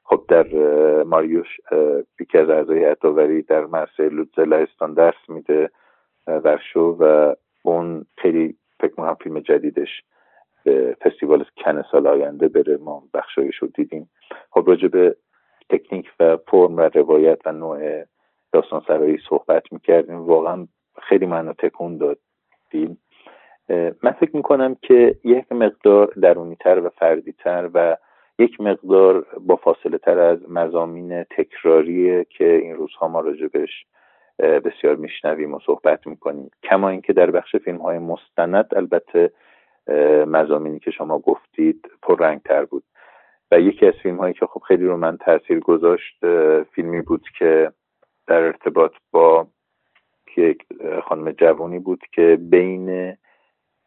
[0.03, 0.47] خب در
[1.03, 1.61] ماریوش
[2.19, 5.69] یکی از اعضای اتاوری در مرسه لودزلایستان درس میده
[6.27, 10.03] ورشو و اون خیلی فکر می‌کنم فیلم جدیدش
[10.63, 14.09] به فستیوال کن سال آینده بره ما بخشایش رو دیدیم.
[14.51, 15.15] خب راجع به
[15.69, 18.03] تکنیک و فرم و روایت و نوع
[18.51, 20.19] داستان سرایی صحبت می‌کردیم.
[20.19, 20.67] واقعا
[21.01, 22.17] خیلی منو تکون داد
[22.69, 22.97] فیلم
[24.03, 27.97] من فکر می‌کنم که یک مقدار درونی تر و فردی تر و
[28.41, 33.85] یک مقدار با فاصله تر از مزامین تکراریه که این روزها ما راجبش
[34.39, 36.51] بسیار میشنویم و صحبت می‌کنیم.
[36.63, 39.31] کما اینکه در بخش فیلم های مستند البته
[40.27, 42.83] مزامینی که شما گفتید رنگ تر بود.
[43.51, 46.25] و یکی از فیلم هایی که خب خیلی رو من تاثیر گذاشت
[46.63, 47.71] فیلمی بود که
[48.27, 49.47] در ارتباط با
[50.37, 50.63] یک
[51.03, 53.17] خانم جوانی بود که بین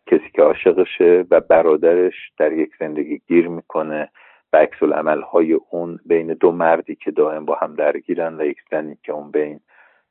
[0.07, 4.11] کسی که عاشقشه و برادرش در یک زندگی گیر می‌کنه.
[4.55, 4.83] و عکس
[5.33, 9.31] های اون بین دو مردی که دائم با هم درگیرن و یک زنی که اون
[9.31, 9.61] بین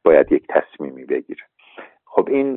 [0.03, 1.43] باید یک تصمیمی بگیره.
[2.05, 2.55] خب این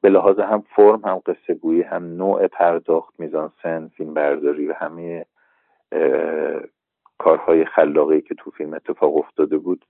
[0.00, 4.72] به لحاظ هم فرم هم قصه گویی هم نوع پرداخت میزان سن فیلم برداری و
[4.72, 5.26] همه
[7.18, 9.84] کارهای خلاقی که تو فیلم اتفاق افتاده بود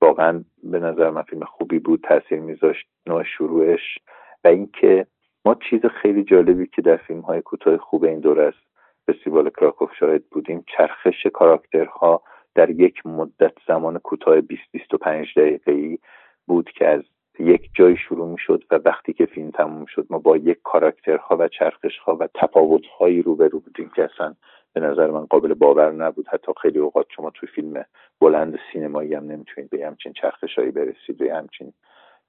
[0.00, 3.98] واقعا به نظر من فیلم خوبی بود تاثیر میذاشت نوع شروعش.
[4.44, 5.06] و اینکه
[5.44, 8.67] ما چیز خیلی جالبی که در فیلم های کوتاه خوب این دور است
[9.08, 12.22] فستیوال کراکوف شاهد بودیم چرخش کاراکترها
[12.54, 15.98] در یک مدت زمان کوتاه 20 25 دقیقه ای
[16.46, 17.02] بود که از
[17.38, 21.36] یک جای شروع می شد و وقتی که فیلم تموم شد ما با یک کاراکترها
[21.36, 24.34] و چرخشها و تفاوتهایی روبرو بودیم که اصلا
[24.72, 26.28] به نظر من قابل باور نبود.
[26.28, 27.84] حتی خیلی اوقات شما توی فیلم
[28.20, 31.72] بلند سینمایی هم نمی‌تونید به همچین چرخشهایی برسید به همچین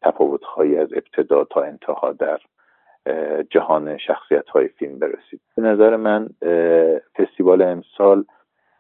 [0.02, 2.40] تفاوتهایی از ابتدا تا انتها در
[3.50, 5.42] جهان شخصیت های فیلم برسید.
[5.56, 6.30] به نظر من
[7.18, 8.26] فستیوال امسال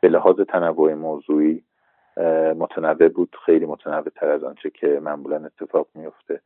[0.02, 1.64] به لحاظ تنوع موضوعی
[2.56, 6.42] متنوع بود خیلی متنوع تر از آنچه که معمولا اتفاق میفته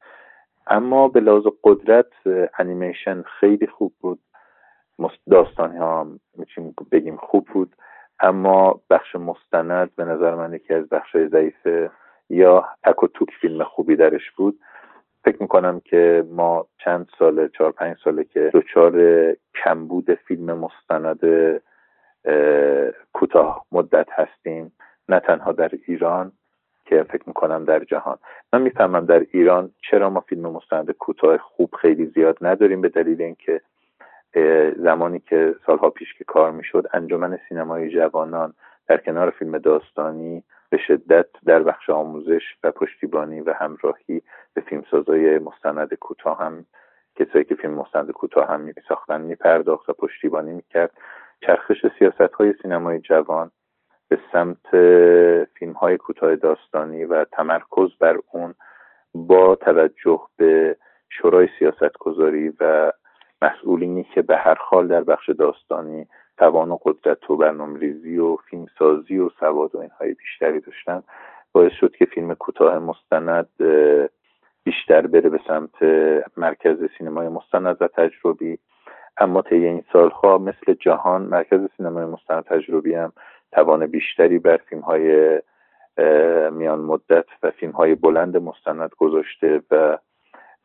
[0.67, 2.11] اما به لحاظ قدرت
[2.57, 4.19] انیمیشن خیلی خوب بود.
[5.29, 6.07] داستانی ها
[6.37, 7.75] می‌تونیم بگیم خوب بود.
[8.19, 11.67] اما بخش مستند به نظر من یکی از بخش ضعیف
[12.29, 14.59] یا تک و توک فیلم خوبی درش بود.
[15.25, 18.93] فکر می‌کنم که ما چند ساله چهار پنج ساله که دچار
[19.63, 21.19] کمبود فیلم مستند
[23.13, 24.71] کوتاه مدت هستیم
[25.09, 26.31] نه تنها در ایران
[26.85, 28.17] که فکر می‌کنم در جهان.
[28.53, 33.21] من می‌فهمم در ایران چرا ما فیلم مستند کوتاه خوب خیلی زیاد نداریم به دلیل
[33.21, 33.61] اینکه
[34.77, 38.53] زمانی که سالها پیش که کار می‌شد انجمن سینمای جوانان
[38.87, 44.21] در کنار فیلم داستانی به شدت در بخش آموزش و پشتیبانی و همراهی
[44.53, 46.65] به فیلمسازای مستند کوتاه هم
[47.15, 50.91] کسایی که فیلم مستند کوتاه هم می ساختن میپرداخت و پشتیبانی می‌کرد.
[51.41, 53.51] چرخش سیاست های سینمای جوان
[54.07, 54.69] به سمت
[55.59, 58.53] فیلم های کوتاه داستانی و تمرکز بر اون
[59.13, 60.77] با توجه به
[61.09, 62.91] شورای سیاست گذاری و
[63.41, 68.35] مسئولینی که به هر حال در بخش داستانی توان و قدرت و برنامه ریزی و
[68.35, 71.03] فیلمسازی و سواد و اینهای بیشتری داشتن.
[71.51, 73.49] باعث شد که فیلم کوتاه مستند
[74.63, 75.83] بیشتر بره به سمت
[76.37, 78.59] مرکز سینمای مستند و تجربی.
[79.17, 83.13] اما طی این سالها مثل جهان مرکز سینمای مستند تجربی هم
[83.51, 85.39] توان بیشتری بر فیلم های
[86.51, 89.97] میان مدت و فیلم های بلند مستند گذاشته و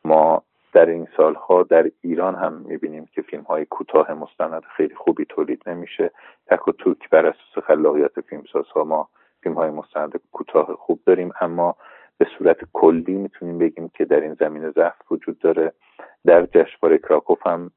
[0.05, 5.25] ما در این سالها در ایران هم می‌بینیم که فیلم های کوتاه مستند خیلی خوبی
[5.25, 6.11] تولید نمیشه.
[6.47, 9.09] تک و توک بر اساس خلاقیت فیلمسازها ما
[9.43, 11.75] فیلم های مستند کوتاه خوب داریم اما
[12.17, 15.73] به صورت کلی می‌تونیم بگیم که در این زمینه ضعف وجود داره.
[16.25, 17.71] در جشنواره کراکوف هم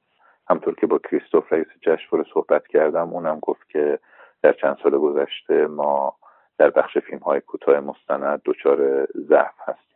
[0.49, 3.99] همطور که با کریستوف رئیس جشنواره صحبت کردم اونم گفت که
[4.43, 6.17] در چند سال گذشته ما
[6.59, 9.92] در بخش فیلم های کوتاه مستند دچار ضعف هستیم.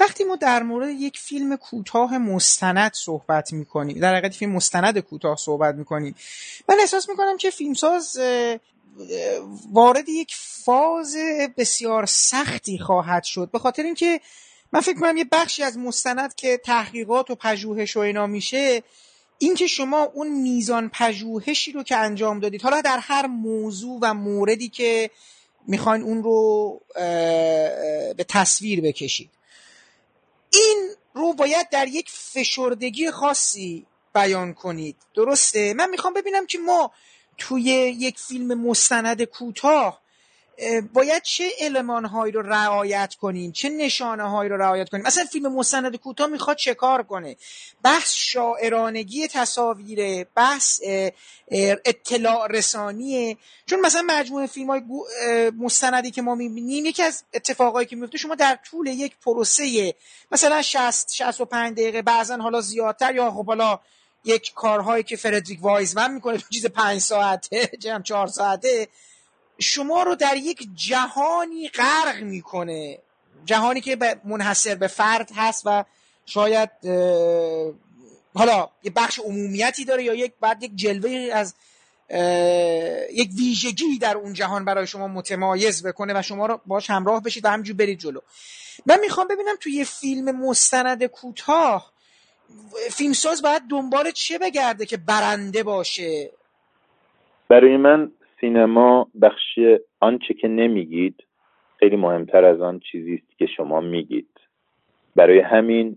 [0.00, 5.36] وقتی ما در مورد یک فیلم کوتاه مستند صحبت می‌کنیم در حقیقت فیلم مستند کوتاه
[5.36, 6.14] صحبت می‌کنیم
[6.68, 8.18] من احساس می‌کنم که فیلمساز
[9.72, 10.34] وارد یک
[10.64, 11.16] فاز
[11.56, 13.50] بسیار سختی خواهد شد.
[13.52, 14.20] به خاطر اینکه
[14.72, 18.82] من فکر کنم یه بخشی از مستند که تحقیقات و پژوهش و اینا میشه
[19.38, 24.68] اینکه شما اون میزان پژوهشی رو که انجام دادید حالا در هر موضوع و موردی
[24.68, 25.10] که
[25.66, 26.80] می‌خواین اون رو
[28.16, 29.30] به تصویر بکشید.
[31.18, 34.96] رو باید در یک فشردگی خاصی بیان کنید.
[35.14, 36.92] درسته؟ من می‌خوام ببینم که ما
[37.38, 37.62] توی
[37.98, 40.00] یک فیلم مستند کوتاه
[40.92, 45.52] باید چه علمان هایی رو رعایت کنیم چه نشانه هایی رو رعایت کنیم مثلا فیلم
[45.52, 47.36] مستند کوتاه می‌خواد چه کار کنه؟
[47.82, 50.80] بحث شاعرانگی تصاویره بحث
[51.84, 54.82] اطلاع رسانیه چون مثلا مجموعه فیلم های
[55.58, 59.94] مستندی که ما می‌بینیم یکی از اتفاقایی که میفته شما در طول یک پروسه
[60.32, 63.78] مثلا 60 65 دقیقه بعضا حالا زیادتر یا خب حالا
[64.24, 68.88] یک کارهایی که فردریک وایزمن می‌کنه چیز پنج ساعته جمع چهار ساعته
[69.58, 72.98] شما رو در یک جهانی غرق می‌کنه.
[73.44, 75.84] جهانی که منحصر به فرد هست و
[76.26, 76.70] شاید
[78.34, 81.54] حالا یه بخش عمومیتی داره یا یک بعد یک جلوه از
[83.12, 87.44] یک ویژگی در اون جهان برای شما متمایز بکنه و شما رو باش همراه بشید
[87.44, 88.20] و همجور برید جلو.
[88.86, 91.92] من می‌خوام ببینم توی یه فیلم مستند کوتاه
[92.90, 96.30] فیلمساز باید دنبال چه بگرده که برنده باشه؟
[97.48, 101.24] برای من سینما بخشی آنچه که نمیگید
[101.78, 104.28] خیلی مهمتر از آن چیزی است که شما میگید.
[105.16, 105.96] برای همین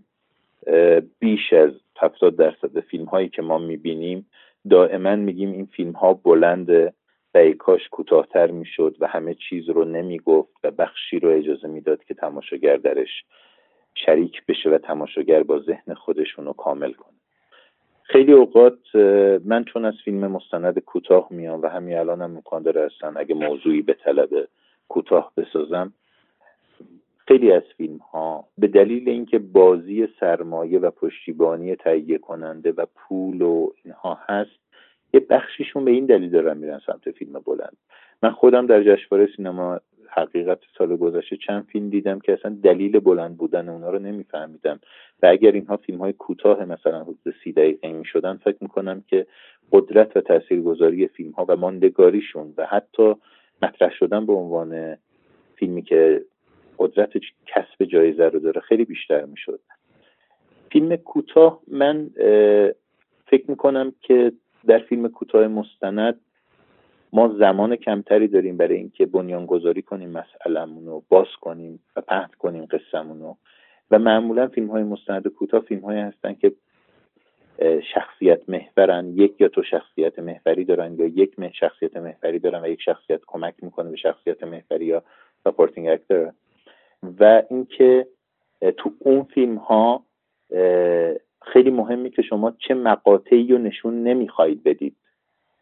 [1.18, 4.26] بیش از 70 درصد فیلم هایی که ما می‌بینیم
[4.70, 6.92] دائما میگیم این فیلم ها بلنده
[7.34, 12.04] و ای کاش کوتاهتر می‌شد و همه چیز رو نمی‌گفت و بخشی رو اجازه می‌داد
[12.04, 13.24] که تماشاگر درش
[13.94, 17.21] شریک بشه و تماشاگر با ذهن خودشون رو کامل کنه.
[18.02, 18.96] خیلی اوقات
[19.44, 23.34] من چون از فیلم مستند کوتاه میام و همین الانم هم امکان داره هستن اگه
[23.34, 24.28] موضوعی به طلب
[24.88, 25.92] کوتاه بسازم
[27.28, 33.42] خیلی از فیلم ها به دلیل اینکه بازی سرمایه و پشتیبانی تهیه کننده و پول
[33.42, 34.62] و اینها هست
[35.14, 37.76] یه بخشیشون به این دلیل دارن میرن سمت فیلم بلند.
[38.22, 39.80] من خودم در جشنواره سینما
[40.14, 44.80] حقیقت سال گذشته چند فیلم دیدم که اصلا دلیل بلند بودن اونا رو نمیفهمیدم.
[45.22, 49.26] و اگر اینها فیلم های کوتاه مثلا حدود سی دقیقه می شدن فکر می‌کنم که
[49.72, 53.14] قدرت و تاثیرگذاری فیلم ها و ماندگاریشون و حتی
[53.62, 54.96] مطرح شدن به عنوان
[55.56, 56.24] فیلمی که
[56.78, 57.12] قدرت
[57.46, 59.60] کسب جایزه رو داره خیلی بیشتر می‌شد.
[60.70, 62.10] فیلم کوتاه من
[63.26, 64.32] فکر می‌کنم که
[64.66, 66.20] در فیلم کوتاه مستند
[67.12, 72.64] ما زمان کمتری داریم برای اینکه بنیانگذاری کنیم مسئلهمون رو باز کنیم و پهن کنیم
[72.64, 73.36] قصهمون رو.
[73.90, 76.52] و معمولا فیلم های مستند کوتاه فیلم هایی هستن که
[77.94, 79.08] شخصیت محورن.
[79.08, 83.54] یک یا دو شخصیت محوری دارن یا یک شخصیت محوری دارن و یک شخصیت کمک
[83.62, 85.02] می‌کنه به شخصیت محوری یا
[85.44, 86.32] supporting actor
[87.20, 88.06] و اینکه
[88.76, 90.04] تو اون فیلم ها
[91.42, 94.96] خیلی مهمه که شما چه مقاطعی رو نشون نمی‌خواهید بدید.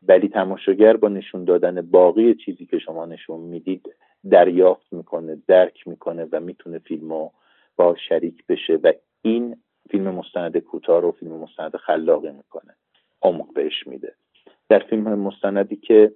[0.08, 3.94] ولی تماشاگر با نشون دادن باقی چیزی که شما نشون می‌دید
[4.30, 7.32] دریافت می‌کنه درک می‌کنه و می‌تونه فیلم رو
[7.76, 9.56] با شریک بشه و این
[9.90, 12.74] فیلم مستند کوتاه رو فیلم مستند خلاقه می‌کنه.
[13.22, 14.14] عمق بهش میده.
[14.68, 16.12] در فیلم مستندی که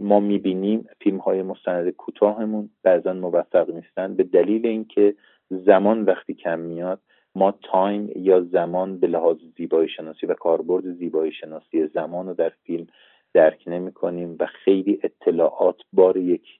[0.00, 5.14] ما می‌بینیم فیلم های مستند کوتاهمون بعضا موفق نیستن به دلیل اینکه
[5.50, 7.00] زمان وقتی کم میاد
[7.34, 12.52] ما تایم یا زمان به لحاظ زیبایی شناسی و کاربرد زیبایی شناسی زمان رو در
[12.64, 12.86] فیلم
[13.34, 16.58] درک نمی کنیم و خیلی اطلاعات بار یک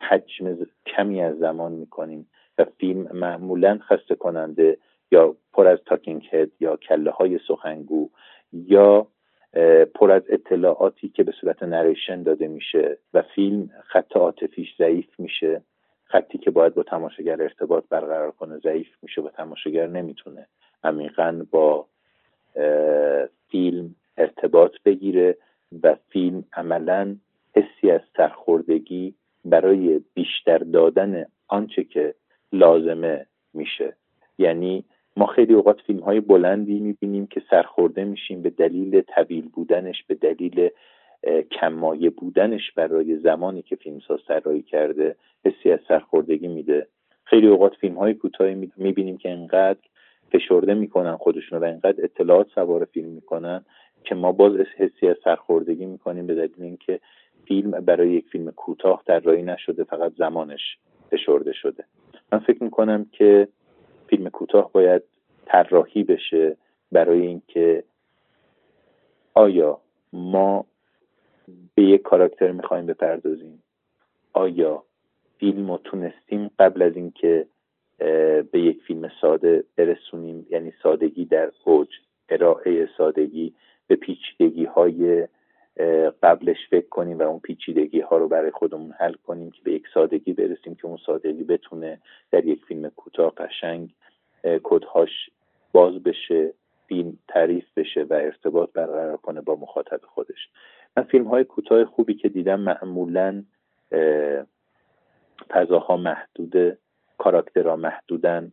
[0.00, 2.28] حجم کمی از زمان می کنیم
[2.58, 4.78] و فیلم معمولا خسته کننده
[5.10, 8.08] یا پر از تاکینگ هد یا کله های سخنگو
[8.52, 9.06] یا
[9.94, 15.62] پر از اطلاعاتی که به صورت نریشن داده میشه و فیلم خط عاطفیش ضعیف میشه
[16.04, 20.46] خطی که باید با تماشاگر ارتباط برقرار کنه ضعیف میشه و تماشاگر نمی‌تونه
[20.84, 21.86] عمیقا با
[23.50, 25.36] فیلم ارتباط بگیره.
[25.82, 27.16] و فیلم عملا
[27.56, 32.14] حسی از سرخوردگی برای بیشتر دادن آنچه که
[32.52, 33.96] لازمه میشه.
[34.38, 34.84] یعنی
[35.16, 40.14] ما خیلی اوقات فیلم های بلندی می‌بینیم که سرخورده میشیم به دلیل طویل بودنش به
[40.14, 40.68] دلیل
[41.50, 46.86] کمایه بودنش برای زمانی که فیلمساز طراحی کرده حسی از سرخوردگی میده.
[47.24, 49.80] خیلی اوقات فیلم های کوتاهی می‌بینیم که انقدر
[50.32, 53.64] فشرده می‌کنن خودشون و انقدر اطلاعات سوار فیلم می‌کنن
[54.04, 57.00] که ما باز حسی از سرخوردگی می‌کنیم به دلیل اینکه
[57.44, 60.78] فیلم برای یک فیلم کوتاه طراحی نشده فقط زمانش
[61.10, 61.84] فشرده شده.
[62.32, 63.48] من فکر می‌کنم که
[64.06, 65.02] فیلم کوتاه باید
[65.46, 66.56] طراحی بشه
[66.92, 67.84] برای اینکه
[69.34, 69.80] آیا
[70.12, 70.66] ما
[71.74, 73.62] به یک کاراکتر می‌خوایم بپردازیم؟
[74.32, 74.82] آیا
[75.38, 77.46] فیلم رو تونستیم قبل از اینکه
[78.50, 81.88] به یک فیلم ساده برسونیم؟ یعنی سادگی در اوج
[82.28, 83.54] ارائه سادگی
[83.88, 85.28] به پیچیدگی های
[86.22, 89.84] قبلش فکر کنیم و اون پیچیدگی ها رو برای خودمون حل کنیم که به یک
[89.94, 93.90] سادگی برسیم که اون سادگی بتونه در یک فیلم کوتاه قشنگ
[94.62, 95.30] کدهاش
[95.72, 96.52] باز بشه
[96.86, 100.48] فیلم تعریف بشه و ارتباط برقرار کنه با مخاطب خودش.
[100.96, 103.44] من فیلم های کوتاه خوبی که دیدم معمولا
[105.50, 106.78] فضاها محدوده
[107.18, 108.52] کاراکترها محدودن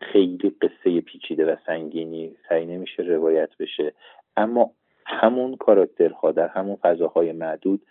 [0.00, 3.92] خیلی قصه پیچیده و سنگینی سعی نمیشه روایت بشه.
[4.36, 4.70] اما
[5.06, 7.82] همون کاراکترها در همون فضاهای معدود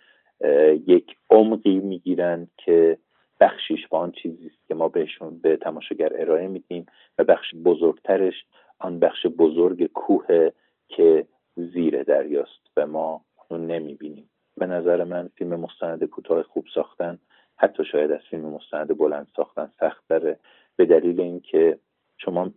[0.88, 2.98] یک عمقی می‌گیرن که
[3.40, 6.86] بخشیش با آن چیزی است که ما بهشون به تماشاگر ارائه میدیم
[7.18, 8.46] و بخش بزرگترش
[8.80, 10.50] آن بخش بزرگ کوه
[10.88, 14.30] که زیر دریاست و ما اون نمی‌بینیم.
[14.58, 17.20] به نظر من فیلم مستند کوتاه خوب ساختن
[17.58, 20.40] حتی شاید از فیلم مستند بلند ساختن سخت داره
[20.76, 21.80] به دلیل اینکه
[22.20, 22.52] شما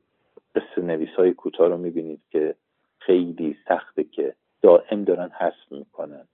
[0.55, 2.55] قصه نویس های کوتاه رو می‌بینید که
[2.99, 6.29] خیلی سخته که دائم دارن حذف می‌کنن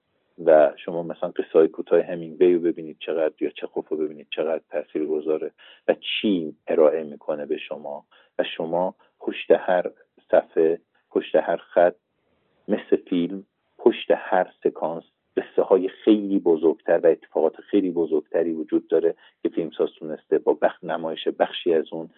[0.44, 4.62] و شما مثلا قصه های کوتاه همینگوی رو ببینید چقدر یا چخوف رو ببینید چقدر
[4.70, 5.50] تاثیر گذاره
[5.88, 8.04] و چی ارائه می‌کنه به شما
[8.38, 9.90] و شما پشت هر
[10.30, 11.94] صفحه پشت هر خط
[12.68, 13.44] مثل فیلم
[13.78, 15.04] پشت هر سکانس
[15.36, 20.84] قصه های خیلی بزرگتر و اتفاقات خیلی بزرگتری وجود داره که فیلمساز تونسته با بخ
[20.84, 22.10] نمایش بخشی از اون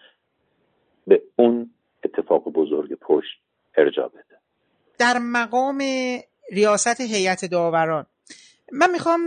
[1.07, 3.41] به اون اتفاق بزرگ پشت
[3.77, 4.39] ارجا بده.
[4.97, 5.83] در مقام
[6.51, 8.05] ریاست هیئت داوران
[8.71, 9.21] من می‌خوام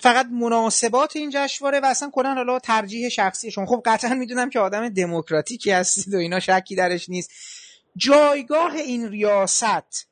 [0.00, 3.66] فقط مناسبات این جشنواره و اصلا کلا حالا ترجیح شخصیشون.
[3.66, 7.30] خب قطعا می‌دونم که آدم دموکراتیکی هستید و اینا شکی درش نیست.
[7.96, 10.08] جایگاه این ریاست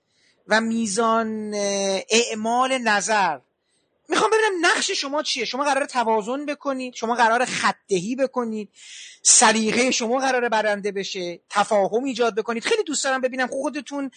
[0.48, 1.54] و میزان
[2.10, 3.38] اعمال نظر
[4.08, 8.70] می‌خوام ببینم نقش شما چیه؟ شما قرار توازن بکنید شما قرار خطدهی بکنید
[9.22, 12.64] سلیقه شما قرار برنده بشه تفاهم ایجاد بکنید.
[12.64, 14.10] خیلی دوست دارم ببینم خودتون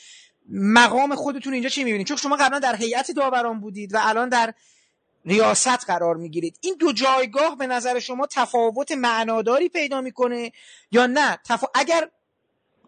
[0.49, 4.53] مقام خودتون اینجا چی می‌بینید؟ چون شما قبلا در هیئت داوران بودید و الان در
[5.25, 6.57] ریاست قرار می‌گیرید.
[6.61, 10.51] این دو جایگاه به نظر شما تفاوت معناداری پیدا می‌کنه
[10.91, 11.39] یا نه؟
[11.75, 12.09] اگر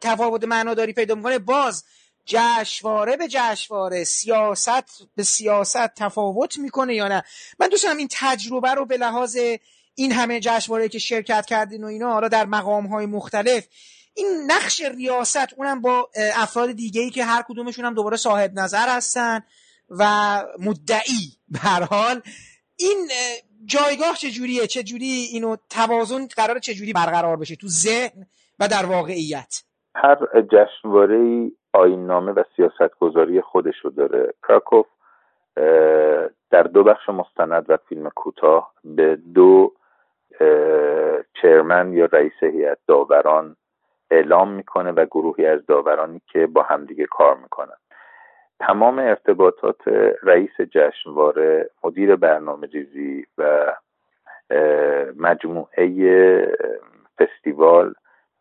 [0.01, 1.83] تفاوت معناداری پیدا می‌کنه باز
[2.25, 7.23] جشواره به جشواره سیاست به سیاست تفاوت می‌کنه یا نه؟
[7.59, 9.37] من دوست دارم این تجربه رو به لحاظ
[9.95, 13.67] این همه جشنواره که شرکت کردین و اینا حالا در مقام های مختلف
[14.15, 18.89] این نقش ریاست اونم با افراد دیگه ای که هر کدومشون هم دوباره صاحب نظر
[18.89, 19.43] هستن
[19.89, 20.05] و
[20.59, 22.21] مدعی به حال
[22.75, 23.09] این
[23.65, 28.25] جایگاه چجوریه؟ چجوری اینو توازن قرار چجوری برقرار بشه تو ذهن
[28.59, 29.63] و در واقعیت؟
[29.95, 30.17] هر
[30.51, 34.33] جشنواره آین نامه و سیاست گذاری خودش رو داره.
[34.47, 34.85] کراکوف
[36.51, 39.73] در دو بخش مستند و فیلم کوتاه به دو
[41.41, 43.55] چرمن یا رئیس هیئت داوران
[44.11, 47.77] اعلام می‌کنه و گروهی از داورانی که با همدیگه کار می‌کنن.
[48.59, 49.87] تمام ارتباطات
[50.23, 53.73] رئیس جشنواره مدیر برنامه ریزی و
[55.17, 56.57] مجموعه
[57.19, 57.93] فستیوال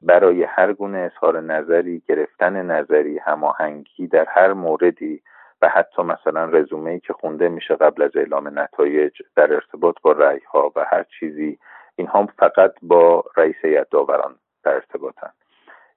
[0.02, 5.22] برای هر گونه اظهار نظری گرفتن نظری هماهنگی در هر موردی
[5.62, 10.12] و حتی مثلا رزومه ای که خونده میشه قبل از اعلام نتایج در ارتباط با
[10.12, 11.58] رأی ها و هر چیزی
[11.96, 14.34] اینها فقط با رئیس هیئت داوران
[14.64, 15.30] در ارتباطن.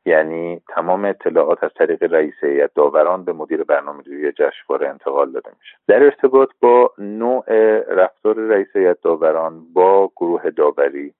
[0.05, 5.51] یعنی تمام اطلاعات از طریق رئیس هیئت داوران به مدیر برنامه ریزی جشنواره انتقال داده
[5.59, 5.77] میشه.
[5.87, 7.43] در ارتباط با نوع
[7.93, 11.13] رفتار رئیس هیئت داوران با گروه داوری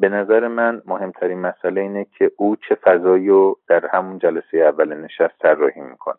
[0.00, 4.94] به نظر من مهمترین مسئله اینه که او چه فضایی رو در همون جلسه اول
[4.94, 6.18] نشست طراحی می‌کنه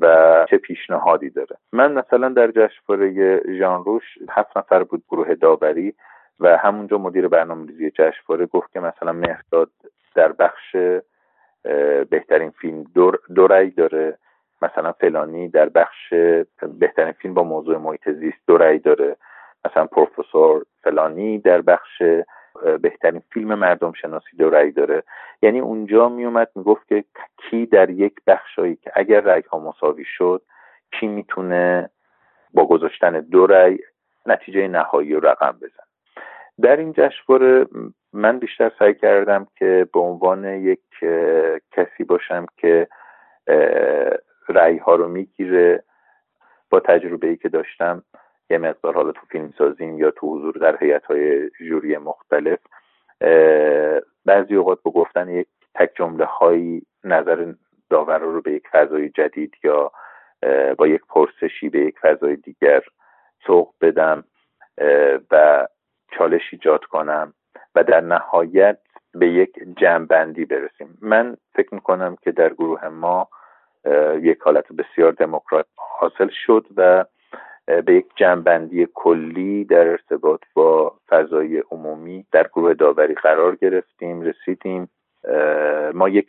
[0.00, 1.56] و چه پیشنهادی داره.
[1.72, 5.94] من مثلا در جشنواره ژان روش هفت نفر بود گروه داوری
[6.40, 9.70] و همونجا مدیر برنامه ریزی جشنواره گفت که مثلا مهرداد
[10.14, 10.76] در بخش
[12.10, 12.84] بهترین فیلم
[13.34, 14.18] دو, رأی داره.
[14.62, 16.12] مثلا فلانی در بخش
[16.78, 19.16] بهترین فیلم با موضوع محیط زیست دو رأی داره.
[19.64, 22.02] مثلا پروفسور فلانی در بخش
[22.82, 25.02] بهترین فیلم مردم شناسی دو رأی داره.
[25.42, 27.04] یعنی اونجا میومد می‌گفت که
[27.36, 30.42] کی در یک بخشایی که اگر رأی ها مساوی شد
[30.92, 31.90] کی می‌تونه
[32.54, 33.78] با گذاشتن دو رأی
[34.26, 35.84] نتیجه نهایی رو رقم بزن.
[36.62, 37.66] در این جشنواره
[38.12, 40.80] من بیشتر سعی کردم که به عنوان یک
[41.72, 42.88] کسی باشم که
[44.48, 45.84] رأی ها رو می‌گیره.
[46.70, 48.02] با تجربه ای که داشتم
[48.50, 52.58] یه مقدار حالا تو فیلم سازیم یا تو حضور در هیئت های جوری مختلف
[54.24, 57.52] بعضی اوقات با گفتن یک تک جمله هایی نظر
[57.90, 59.92] داور رو به یک فضای جدید یا
[60.78, 62.82] با یک پرسشی به یک فضای دیگر
[63.46, 64.24] سوق بدم
[65.30, 65.66] و
[66.18, 67.34] چالش ایجاد کنم
[67.74, 68.78] و در نهایت
[69.14, 70.98] به یک جمعبندی برسیم.
[71.00, 73.28] من فکر می‌کنم که در گروه ما
[74.20, 77.04] یک حالت بسیار دموکرات حاصل شد و
[77.86, 84.90] به یک جمعبندی کلی در ارتباط با فضای عمومی در گروه داوری قرار گرفتیم رسیدیم.
[85.94, 86.26] ما یک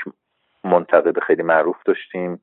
[0.64, 2.42] منتقد خیلی معروف داشتیم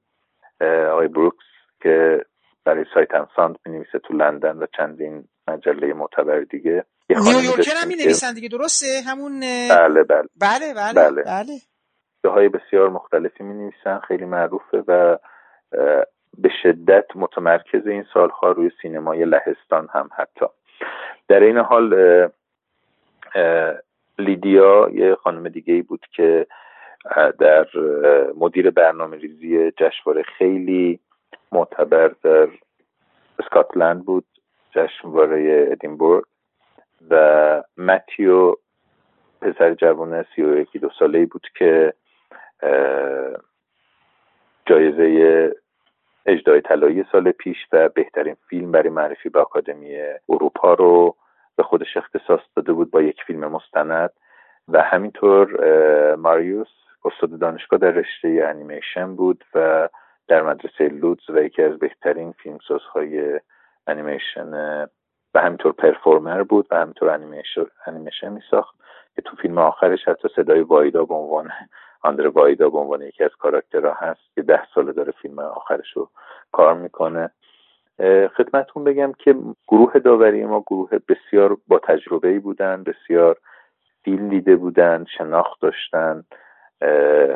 [0.93, 1.45] آقای بروکس
[1.83, 2.25] که
[2.65, 6.85] برای سایت ساند می نویسه تو لندن و چندین مجله معتبر دیگه.
[7.11, 9.41] نیویورکر هم می نویسن دیگه درسته؟ همون
[9.71, 10.29] بله بله.
[10.41, 11.59] بله بله بله, بله.
[12.25, 15.17] های بسیار مختلفی می نویسن خیلی معروفه و
[16.39, 20.47] به شدت متمرکز این سالها روی سینمای لهستان هم حتی.
[21.29, 21.95] در این حال
[24.19, 26.47] لیدیا یه خانم دیگه ای بود که
[27.39, 27.67] در
[28.37, 31.01] مدیر برنامه ریزی جشنواره خیلی
[31.53, 32.49] معتبر در
[33.39, 34.25] اسکاتلند بود
[34.71, 36.25] جشنواره ادینبورگ
[37.11, 38.55] و متیو
[39.41, 41.93] پسر جوان سی و یکی دو ساله ای بود که
[44.67, 45.55] جایزه
[46.29, 49.97] اجدای طلایی سال پیش و بهترین فیلم برای معرفی به آکادمی
[50.29, 51.17] اروپا رو
[51.57, 54.11] به خودش اختصاص داده بود با یک فیلم مستند
[54.69, 55.49] و همینطور
[56.15, 56.69] ماریوس
[57.05, 59.89] استاد دانشگاه در رشته انیمیشن بود و
[60.29, 63.41] در مدرسه لودز و یکی از بهترین فیلمسازهای
[63.87, 64.49] انیمیشن
[65.35, 68.75] و همینطور پرفورمر بود و همینطور انیمیشن, انیمیشن می ساخت
[69.17, 71.51] که تو فیلم آخرش حتی صدای وایدا به عنوان
[72.03, 76.11] آندر وایدا به عنوان یکی از کاراکترها هست که ده ساله داره فیلم آخرش رو
[76.53, 77.31] کار می‌کنه.
[78.37, 79.35] خدمتون بگم که
[79.69, 83.37] گروه داوری ما گروه بسیار با تجربه ای بودن بسیار
[84.05, 86.25] فیلم دیده بودن شناخت داشتن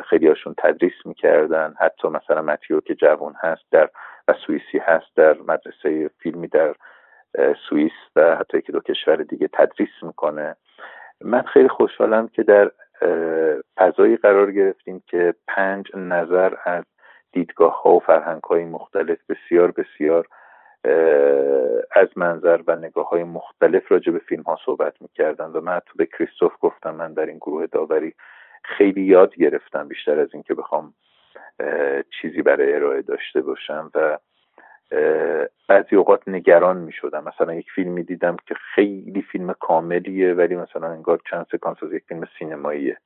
[0.09, 1.73] خیلی هاشون تدریس می‌کردن.
[1.79, 3.89] حتی مثلا متیو که جوان هست در
[4.27, 6.75] و سوئیسی هست در مدرسه فیلمی در
[7.69, 10.55] سوئیس و حتی یکی دو کشور دیگه تدریس می‌کنه.
[11.21, 12.71] من خیلی خوشحالم که در
[13.77, 16.83] فضایی قرار گرفتیم که پنج نظر از
[17.31, 20.27] دیدگاه ها و فرهنگ های مختلف بسیار بسیار
[21.91, 25.93] از منظر و نگاه های مختلف راجع به فیلم ها صحبت می‌کردن و من تو
[25.95, 28.13] به کریستوف گفتم من در این گروه داوری
[28.63, 30.93] خیلی یاد گرفتم بیشتر از اینکه بخوام
[32.21, 33.91] چیزی برای ارائه داشته باشم.
[33.95, 34.17] و
[35.67, 40.87] بعضی اوقات نگران می شدم مثلا یک فیلم دیدم که خیلی فیلم کاملیه ولی مثلا
[40.87, 42.97] انگار چند سکانس از یک فیلم سینماییه.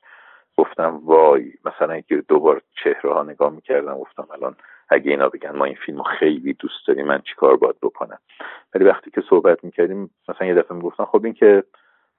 [0.58, 4.56] گفتم وای مثلا که دوبار چهره ها نگاه می‌کردم گفتم الان
[4.90, 8.20] اگه اینا بگن ما این فیلم خیلی دوست داریم من چیکار باید بکنم؟
[8.76, 11.64] ولی وقتی که صحبت می‌کردیم مثلا یه دفعه می‌گفتن خب این که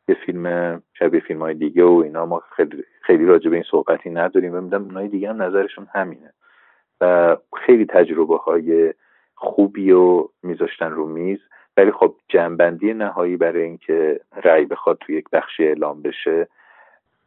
[0.08, 4.10] یه فیلم شبیه فیلم های دیگه و اینا ما خیلی, خیلی راجع به این صحبتی
[4.10, 4.54] نداریم.
[4.54, 6.32] و میدم اونای دیگه هم نظرشون همینه.
[7.00, 7.36] و
[7.66, 8.94] خیلی تجربه های
[9.38, 11.38] خوبی و میذاشتن رو میز.
[11.76, 16.48] ولی خب جنبندی نهایی برای اینکه رأی بخواد تو یک بخشی اعلام بشه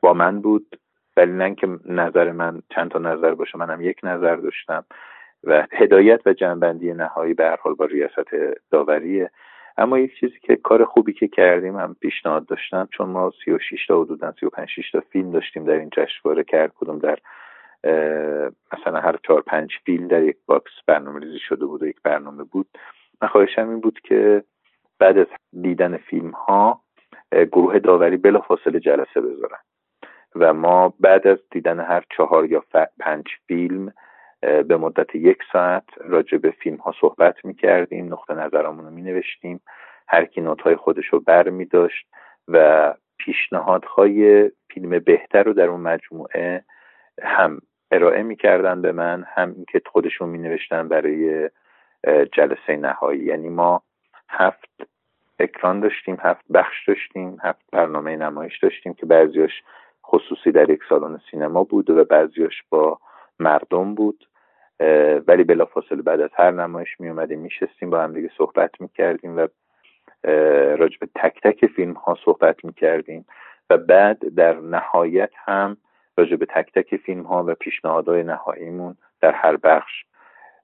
[0.01, 0.79] با من بود.
[1.17, 4.85] ولی نه که نظر من چند تا نظر باشه منم یک نظر داشتم
[5.43, 8.29] و هدایت و جمع‌بندی نهایی به هر حال با ریاست
[8.71, 9.31] داوریه.
[9.77, 14.01] اما یک چیزی که کار خوبی که کردیم هم پیشنهاد داشتم چون ما 36 تا
[14.01, 17.17] حدودا 35 6 تا فیلم داشتیم در این جشنواره که هر کدوم در
[18.73, 22.43] مثلا هر چهار پنج فیلم در یک box برنامه ریزی شده بود و یک برنامه
[22.43, 22.67] بود.
[23.21, 24.43] من خواهشم این بود که
[24.99, 25.27] بعد از
[25.61, 26.81] دیدن فیلم ها
[27.31, 29.59] گروه داوری بلا فاصله جلسه بذارن.
[30.35, 32.63] و ما بعد از دیدن هر چهار یا
[32.99, 33.93] پنج فیلم
[34.41, 39.01] به مدت یک ساعت راجع به فیلم ها صحبت می کردیم نقطه نظرمون رو می
[39.01, 39.61] نوشتیم
[40.07, 42.07] هر کی نوت های خودش رو بر می داشت
[42.47, 46.65] و پیشنهادهای فیلم بهتر رو در اون مجموعه
[47.21, 47.61] هم
[47.91, 51.49] ارائه می‌کردن به من هم اینکه خودشون می نوشتن برای
[52.31, 53.23] جلسه نهایی.
[53.23, 53.81] یعنی ما
[54.29, 54.69] هفت
[55.39, 59.63] اکران داشتیم هفت بخش داشتیم هفت برنامه نمایش داشتیم که بعضیاش
[60.05, 62.99] خصوصی در یک سالن سینما بود و بعضیاش با
[63.39, 64.27] مردم بود.
[65.27, 69.47] ولی بلافاصله بعد از هر نمایش می اومدیم میشستیم با هم دیگه صحبت می‌کردیم و
[70.77, 73.25] راجع تک تک فیلم ها صحبت می‌کردیم.
[73.69, 75.77] و بعد در نهایت هم
[76.17, 80.05] راجع به تک تک فیلم ها و پیشنهادهای نهاییمون در هر بخش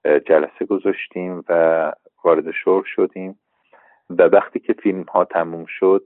[0.05, 1.93] جلسه گذاشتیم و
[2.23, 3.39] وارد شور شدیم.
[4.09, 6.03] و وقتی که فیلم ها تموم شد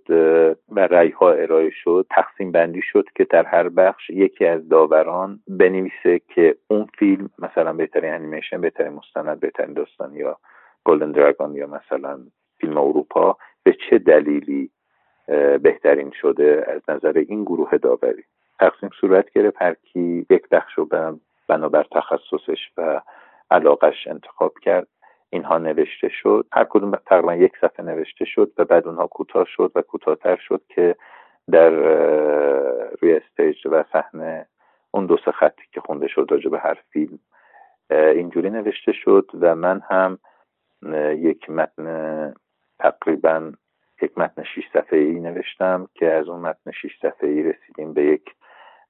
[0.69, 5.39] و رای ها ارائه شد تقسیم بندی شد که در هر بخش یکی از داوران
[5.47, 10.37] بنویسه که اون فیلم مثلا بهترین انیمیشن بهترین مستند بهترین داستان یا
[10.85, 12.19] گلدن دراگون یا مثلا
[12.57, 14.71] فیلم اروپا به چه دلیلی
[15.61, 18.23] بهترین شده از نظر این گروه داوری؟
[18.61, 20.89] تقسیم صورت گرفت هر کی یک بخش رو
[21.47, 23.01] بنابر تخصصش و
[23.51, 24.87] علاقش انتخاب کرد
[25.29, 26.45] اینها نوشته شد.
[26.51, 30.61] هر کدوم تقریبا یک صفحه نوشته شد و بعد اونها کوتاه شد و کوتاهتر شد
[30.69, 30.95] که
[31.51, 31.69] در
[33.01, 34.45] روی استیج و صحنه
[34.91, 37.19] اون دو سه خطی که خونده شد راجع به هر فیلم
[37.91, 40.19] اینجوری نوشته شد و من هم
[41.13, 42.33] یک متن
[42.79, 43.51] تقریبا
[44.01, 48.03] یک متن شیش صفحه ای نوشتم که از اون متن شیش صفحه ای رسیدیم به
[48.03, 48.35] یک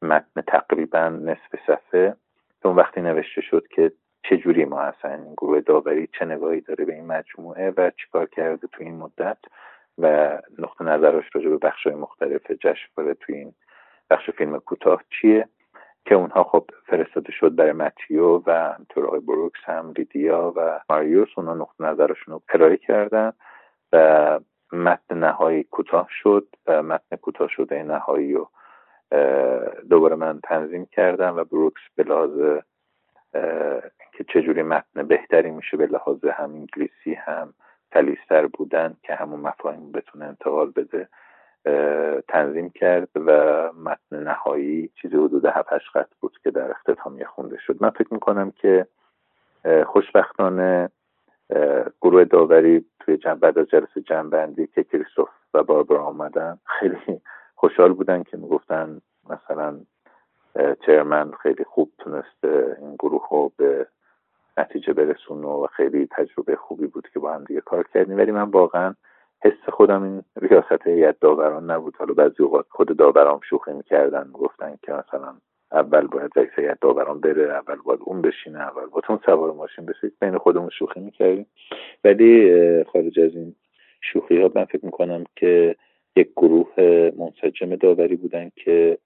[0.01, 2.15] متن تقریبا نصف صفحه.
[2.63, 3.91] اون وقتی نوشته شد که
[4.23, 8.83] چجوری ما اصلا گروه داوری چه نگاهی داره به این مجموعه و چیکار کرده تو
[8.83, 9.37] این مدت
[9.97, 13.53] و نقطه نظرش راجع به بخش های مختلف جشنواره تو این
[14.09, 15.47] بخش فیلم کوتاه چیه؟
[16.05, 21.27] که اونها خب فرستاده شد برای متیو و همطور آقای بروکس هم لیدیا و ماریوس.
[21.35, 23.33] اونها نقطه نظرشون رو ارائه کردن
[23.93, 24.39] و
[24.71, 28.49] متن نهایی کوتاه شد و متن کوتاه شده نهایی رو
[29.89, 32.59] دوباره من تنظیم کردم و بروکس به لحاظ
[34.13, 37.53] که چجوری متن بهتری میشه به لحاظ هم انگلیسی هم
[37.91, 41.07] تلیستر بودن که همون مفاهیم بتونه انتقال بده
[42.27, 43.31] تنظیم کرد و
[43.73, 47.77] متن نهایی چیزی حدود هفت خط بود که در اختتامیه خونده شد.
[47.79, 48.87] من فکر می‌کنم که
[49.85, 50.89] خوشبختانه
[52.01, 57.21] گروه داوری توی بعد از جلسه جنبندی که کریستوف و باربرا آمدن خیلی
[57.61, 59.79] خوشحال بودن که می‌گفتن مثلا
[60.85, 63.87] چرمن خیلی خوب تونسته این گروه رو به
[64.57, 68.17] نتیجه برسونه و خیلی تجربه خوبی بود که با هم دیگه کار کردیم.
[68.17, 68.95] ولی من واقعا
[69.43, 71.95] حس خودم این ریاست هیئت داوران نبود.
[71.95, 75.33] حالا بعضی اوقات خود داوران شوخی می‌کردن گفتن که مثلا
[75.71, 80.11] اول باید رئیس هیئت داوران بره اول باید اون بشینه اول باید سوار ماشین بشه.
[80.21, 81.47] بین خودمون شوخی می‌کردیم.
[82.03, 83.55] ولی خارج از این
[84.01, 85.75] شوخی ها من فکر می‌کنم که
[86.15, 86.73] یک گروه
[87.17, 88.97] منسجم داوری بودن که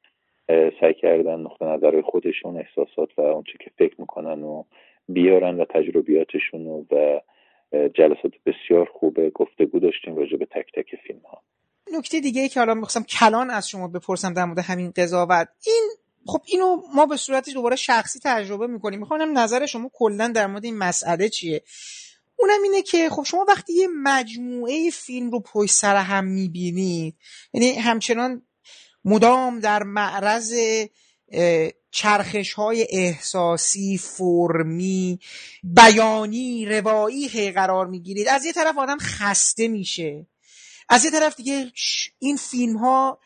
[0.81, 4.63] سعی کردن نقطه نظر خودشون احساسات و اونچه که فکر می‌کنن و
[5.09, 6.83] بیارن و تجربیاتشون و
[7.71, 11.41] جلسات بسیار خوب گفتگو داشتیم راجع به تک تک فیلم ها
[11.97, 15.47] نکته دیگه ای که حالا می‌خواستم کلان از شما بپرسم در مورد همین قضاوت.
[15.67, 15.89] این
[16.27, 18.99] خب اینو ما به صورتش دوباره شخصی تجربه می‌کنیم.
[18.99, 21.61] می‌خوام نظر شما کلا در مورد این مسئله چیه؟
[22.37, 27.15] اونم اینه که خب شما وقتی یه مجموعه فیلم رو پشت سر هم می‌بینید
[27.53, 28.41] یعنی همچنان
[29.05, 30.53] مدام در معرض
[31.91, 35.19] چرخش های احساسی فرمی
[35.63, 40.27] بیانی روایی قرار می‌گیرید از یه طرف آدم خسته میشه.
[40.89, 41.71] از یه طرف دیگه
[42.19, 43.19] این فیلم ها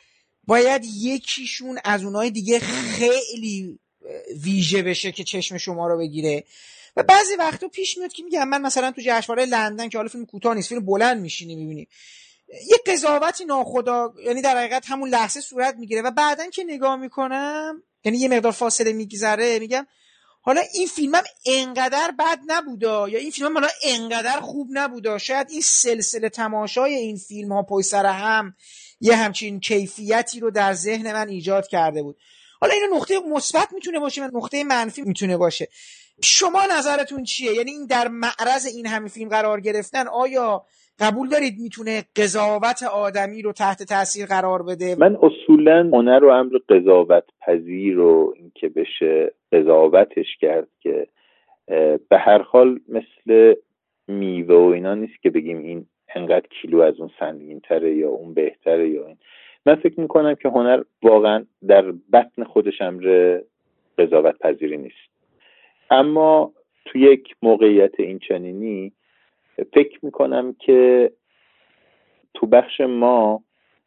[0.44, 3.80] باید یکیشون از اونای دیگه خیلی
[4.44, 6.44] ویژه بشه که چشم شما رو بگیره.
[7.00, 10.26] و بعضی وقتا پیش میاد که میگم من مثلا تو جشنواره لندن که حالا فیلم
[10.26, 11.88] کوتاه نیست فیلم بلند میشینی می‌بینی.
[12.68, 17.84] یه قضاوتی ناخدا یعنی در حقیقت همون لحظه صورت می‌گیره و بعدا که نگاه می‌کنم
[18.04, 19.88] یعنی یه مقدار فاصله میگذره میگم
[20.42, 25.62] حالا این فیلمم انقدر بد نبودا یا این فیلمم حالا انقدر خوب نبودا؟ شاید این
[25.62, 28.56] سلسله تماشای این فیلم ها پای سر هم
[29.02, 32.18] یه همچین کیفیتی رو در ذهن من ایجاد کرده بود.
[32.62, 35.68] حالا این نقطه مثبت می‌تونه باشه و نقطه منفی می‌تونه باشه.
[36.24, 40.66] شما نظرتون چیه؟ یعنی این در معرض این همه فیلم قرار گرفتن آیا
[41.00, 46.58] قبول دارید می‌تونه قضاوت آدمی رو تحت تاثیر قرار بده؟ من اصولا هنر رو امر
[46.70, 51.08] قضاوت پذیر رو اینکه بشه قضاوتش کرد که
[52.10, 53.54] به هر حال مثل
[54.08, 58.34] میوه و اینا نیست که بگیم این انقدر کیلو از اون سنگین تره یا اون
[58.34, 59.18] بهتره یا این.
[59.66, 63.38] من فکر می‌کنم که هنر واقعا در بطن خودش امر
[63.98, 65.19] قضاوت پذیری نیست.
[65.90, 66.54] اما
[66.86, 68.92] تو یک موقعیت این چنینی
[69.74, 71.12] فکر می‌کنم که
[72.34, 73.44] تو بخش ما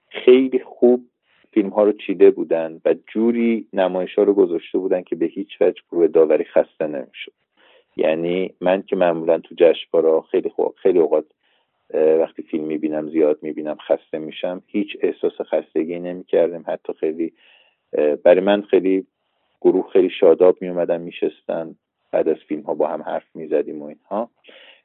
[0.09, 1.05] خیلی خوب
[1.53, 5.49] فیلم ها رو چیده بودن و جوری نمایش ها رو گذاشته بودن که به هیچ
[5.61, 7.33] وجه گروه داوری خسته نمی‌شد.
[7.97, 11.25] یعنی من که معمولا تو جشنواره خیلی خوب خیلی اوقات
[11.95, 16.65] وقتی فیلم می‌بینم زیاد می‌بینم خسته میشم هیچ احساس خستگی نمی‌کردم.
[16.67, 17.33] حتی خیلی
[18.25, 19.07] برای من خیلی
[19.61, 21.75] گروه خیلی شاداب میومدن میشستن.
[22.13, 24.31] بعد از فیلم ها با هم حرف می‌زدیم و اینها.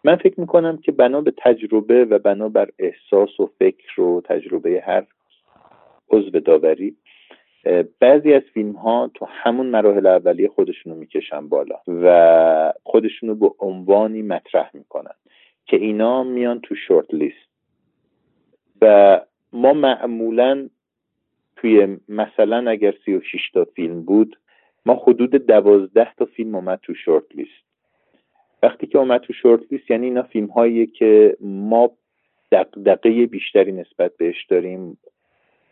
[0.04, 4.84] من فکر می‌کنم که بنا به تجربه و بنا بر احساس و فکر و تجربه
[4.86, 5.06] هر
[6.10, 6.96] عضو داوری
[8.00, 14.22] بعضی از فیلم ها تو همون مراحل اولیه خودشونو می‌کشن بالا و خودشونو به عنوانی
[14.22, 15.16] مطرح می‌کنن
[15.66, 17.48] که اینا میان تو شورت لیست
[18.82, 19.22] و
[19.54, 20.70] ما معمولا
[21.56, 23.22] توی مثلا اگر سی و
[23.54, 24.38] تا فیلم بود
[24.88, 27.68] ما حدود دوازده تا فیلم اومد تو شورت لیست.
[28.64, 31.92] وقتی که اومد تو شورت لیست یعنی اینا فیلم هایی که ما
[32.52, 34.98] دقدقه بیشتری نسبت بهش داریم.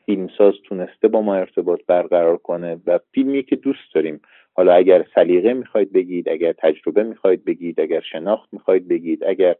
[0.06, 4.22] فیلمساز تونسته با ما ارتباط برقرار کنه و فیلمی که دوست داریم.
[4.54, 9.56] حالا اگر سلیقه می‌خواید بگید اگر تجربه می‌خواید بگید اگر شناخت می‌خواید بگید اگر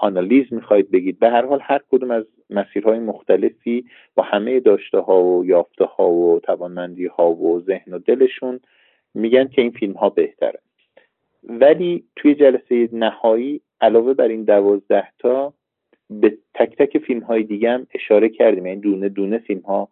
[0.00, 1.18] آنالیز می‌خواید بگید.
[1.18, 6.10] به هر حال هر کدوم از مسیرهای مختلفی با همه داشته ها و یافته ها
[6.10, 8.60] و توانمندی ها و ذهن و دلشون
[9.14, 10.60] میگن که این فیلم ها بهتره.
[11.44, 15.52] ولی توی جلسه نهایی علاوه بر این دوازده تا
[16.10, 18.66] به تک تک فیلم های دیگه هم اشاره کردیم.
[18.66, 19.88] یعنی دونه دونه فیلم ها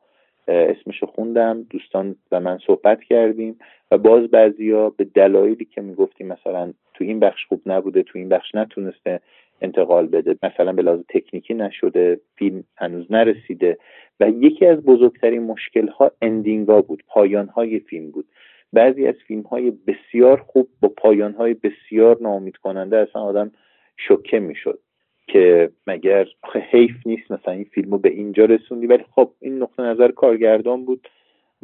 [0.48, 3.58] اسمشو خوندم دوستان و من صحبت کردیم
[3.90, 8.28] و باز بعضیا به دلایلی که می‌گفتیم مثلا تو این بخش خوب نبوده تو این
[8.28, 9.20] بخش نتونسته
[9.60, 10.36] انتقال بده.
[10.42, 13.78] مثلا به لحاظ تکنیکی نشده فیلم هنوز نرسیده.
[14.20, 18.26] و یکی از بزرگترین مشکل ها ending ها بود پایان های فیلم بود.
[18.72, 23.52] بعضی از فیلم های بسیار خوب با پایان های بسیار ناامید کننده اصلا آدم
[23.96, 24.78] شوکه می‌شد
[25.26, 26.26] که مگر
[26.70, 28.86] حیف نیست مثلا این فیلم رو به اینجا رسوندی.
[28.86, 31.08] ولی خب این نقطه نظر کارگردان بود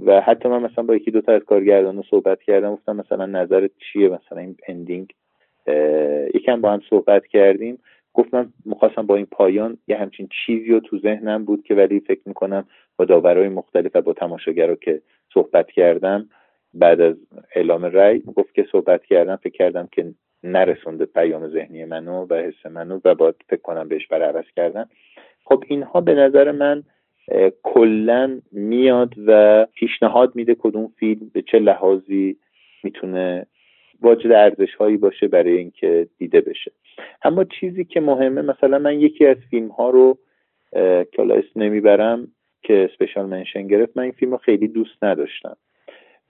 [0.07, 3.27] و حتی من مثلا با یکی دو تا از کارگردان رو صحبت کردم گفتم مثلا
[3.27, 5.13] نظرت چیه؟ مثلا این ending
[6.35, 7.79] یکم با هم صحبت کردیم.
[8.15, 12.21] گفتم می‌خواستم با این پایان یه همچین چیزی رو تو ذهنم بود که ولی فکر
[12.27, 12.65] می‌کنم
[12.97, 15.01] با داورای مختلف و با تماشاگرها که
[15.35, 16.29] صحبت کردم
[16.75, 17.17] بعد از
[17.55, 20.15] اعلام رأی گفت که صحبت کردم فکر کردم که
[20.45, 24.85] نرسونده پیام ذهنی منو و حس منو و باید فکر کنم بهش برعوض کردن.
[25.45, 26.83] خب اینها به نظر من
[27.63, 32.37] کلا میاد و پیشنهاد میده کدوم فیلم به چه لحاظی
[32.83, 33.47] می‌تونه
[34.03, 36.73] واجد ارزش هایی باشه برای اینکه دیده بشه.
[37.23, 40.19] اما چیزی که مهمه مثلا من یکی از فیلم ها رو
[41.13, 42.29] که اسم نمی‌برم
[42.63, 45.57] که اسپیشال منشن گرفت من این فیلم رو خیلی دوست نداشتم.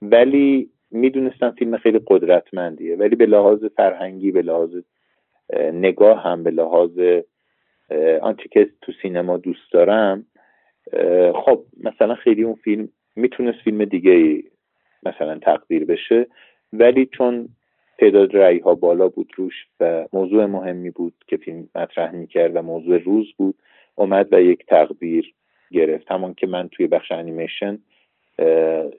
[0.01, 2.95] ولی می‌دونستم فیلم خیلی قدرتمندیه.
[2.95, 4.75] ولی به لحاظ فرهنگی به لحاظ
[5.73, 6.99] نگاه هم به لحاظ
[8.21, 10.25] آنچه که تو سینما دوست دارم
[11.35, 14.43] خب مثلا خیلی اون فیلم می‌تونست فیلم دیگه ای
[15.03, 16.27] مثلا تقدیر بشه.
[16.73, 17.49] ولی چون
[18.01, 22.61] تعداد رأی ها بالا بود روش و موضوع مهمی بود که فیلم مطرح می‌کرد و
[22.61, 23.55] موضوع روز بود
[23.95, 25.33] اومد و یک تقدیر
[25.71, 26.11] گرفت.
[26.11, 27.79] همون که من توی بخش انیمیشن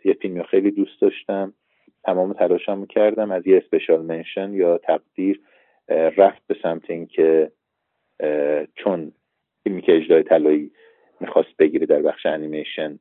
[0.04, 1.52] یه فیلمی خیلی دوست داشتم
[2.04, 5.40] تمام تلاشم کردم از یه اسپشال منشن یا تقدیر
[5.88, 7.52] رفت به سمت اینکه
[8.74, 9.12] چون
[9.64, 10.70] فیلمی که اجرای طلایی
[11.20, 12.98] می‌خواست بگیره در بخش انیمیشن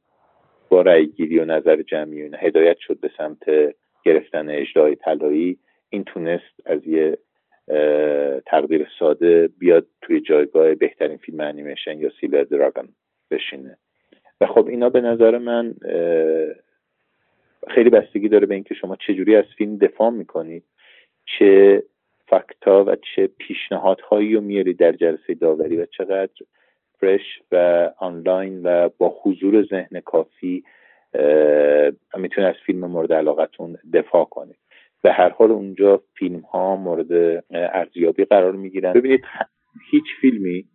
[0.70, 3.74] با رأی و نظر جمعی و هدایت شد به سمت
[4.06, 5.58] گرفتن اجرای طلایی.
[5.92, 7.18] این تونست از یه
[8.46, 12.90] تقدیر ساده بیاد توی جایگاه بهترین فیلم انیمیشن یا سیلر دراگون
[13.32, 13.78] بشینه.
[14.42, 15.76] و خب اینا به نظر من
[17.70, 20.64] خیلی بستگی داره به اینکه شما چجوری از فیلم دفاع می‌کنید
[21.26, 21.84] چه
[22.28, 26.34] فکتا و چه پیشنهادهایی رو میاری در جلسه داوری و چقدر
[27.00, 30.64] فرش و آنلاین و با حضور ذهن کافی
[32.18, 34.58] می‌تونه از فیلم مورد علاقتون دفاع کنید
[35.04, 38.94] به هر حال اونجا فیلم ها مورد ارزیابی قرار می‌گیرن.
[38.94, 39.22] ببینید
[39.92, 40.66] هیچ فیلمی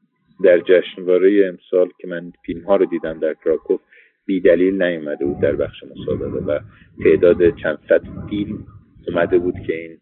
[0.45, 3.81] در جشنواره امسال که من فیلم ها رو دیدم در کراکوف
[4.27, 6.59] بی دلیل نیومده بود در بخش مسابقه و
[7.05, 8.67] تعداد چند صد فیلم
[9.09, 9.99] اومده بود که این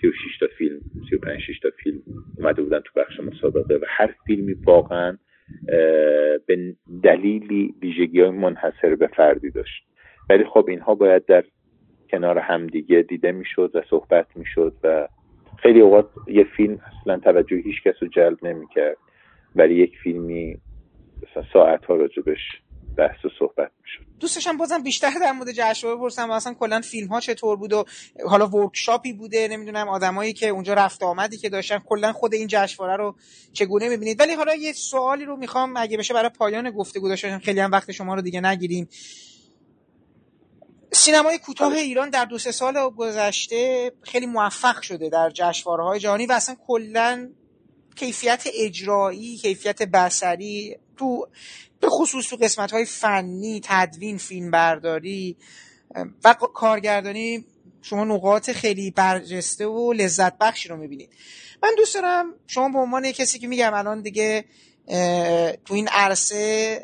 [0.00, 1.98] 36 تا فیلم 35 6 تا فیلم
[2.38, 5.18] اومده بودن تو بخش مسابقه و هر فیلمی واقعا
[6.46, 9.84] به دلیلی ویژگی های منحصر به فردی داشت.
[10.30, 11.44] ولی خب اینها باید در
[12.10, 15.08] کنار همدیگه دیده می‌شد و صحبت می‌شد و
[15.62, 18.96] خیلی اوقات یه فیلم اصلا توجه هیچ کس رو جلب نمی‌کرد
[19.56, 20.58] ولی یک فیلمی
[21.22, 22.40] مثلا ساعت ها راجبش
[22.96, 24.04] بحث و صحبت می‌شد.
[24.20, 27.84] دوستشم بازم بیشتر در مورد جشنواره بپرسم اصلا کلا فیلم ها چطور بود و
[28.26, 32.96] حالا ورکشاپی بوده نمی‌دونم آدمایی که اونجا رفت آمدی که داشتن کلا خود این جشنواره
[32.96, 33.14] رو
[33.52, 37.60] چگونه می‌بینید؟ ولی حالا یه سوالی رو می‌خوام اگه بشه برای پایان گفتگو داشتم خیلی
[37.60, 38.88] هم وقت شما رو دیگه نگیریم.
[40.94, 41.78] سینمای کوتاه بله.
[41.78, 46.56] ایران در دو سه سال گذشته خیلی موفق شده در جشنواره های جهانی و اصلا
[46.66, 47.30] کلا
[47.96, 51.28] کیفیت اجرایی کیفیت بسری تو
[51.80, 55.36] به خصوص تو قسمت های فنی تدوین فیلم برداری
[56.24, 57.44] و کارگردانی
[57.82, 61.10] شما نقاط خیلی برجسته و لذت بخشی رو می‌بینید
[61.62, 64.44] من دوست دارم شما به عنوان کسی که میگم الان دیگه
[65.64, 66.82] تو این عرصه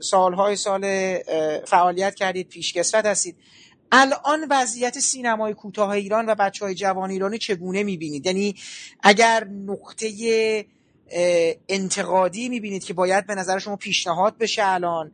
[0.00, 1.18] سالهای سال
[1.66, 3.36] فعالیت کردید پیشکسوت هستید.
[3.92, 8.54] الان وضعیت سینمای کوتاه ایران و بچه های جوان ایرانی چگونه می‌بینید؟ یعنی
[9.02, 10.66] اگر نقطه
[11.68, 15.12] انتقادی می‌بینید که باید به نظر شما پیشنهاد بشه الان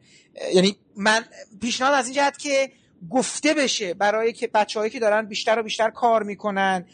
[0.55, 1.25] یعنی من
[1.61, 2.71] پیشنهاد از این جهت که
[3.11, 6.87] گفته بشه برای که بچههایی که دارن بیشتر و بیشتر کار می‌کنن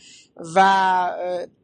[0.57, 0.63] و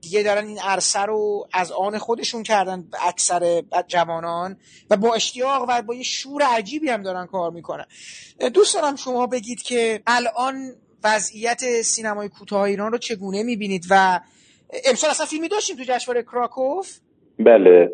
[0.00, 4.56] دیگه دارن این عرصه رو از آن خودشون کردن اکثر جوانان
[4.90, 7.84] و با اشتیاق و با یه شور عجیبی هم دارن کار می‌کنن.
[8.54, 10.54] دوست دارم شما بگید که الان
[11.04, 14.20] وضعیت سینمای کوتاه ایران رو چگونه می‌بینید و
[14.88, 16.98] امسال اصلا فیلمی داشتیم تو جشنواره کراکوف؟
[17.38, 17.90] بله.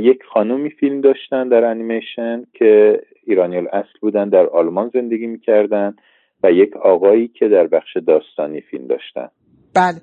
[0.00, 5.96] یک خانومی فیلم داشتن در انیمیشن که ایرانی اصل بودن در آلمان زندگی می‌کردن
[6.42, 9.28] و یک آقایی که در بخش داستانی فیلم داشتن.
[9.74, 10.00] بله.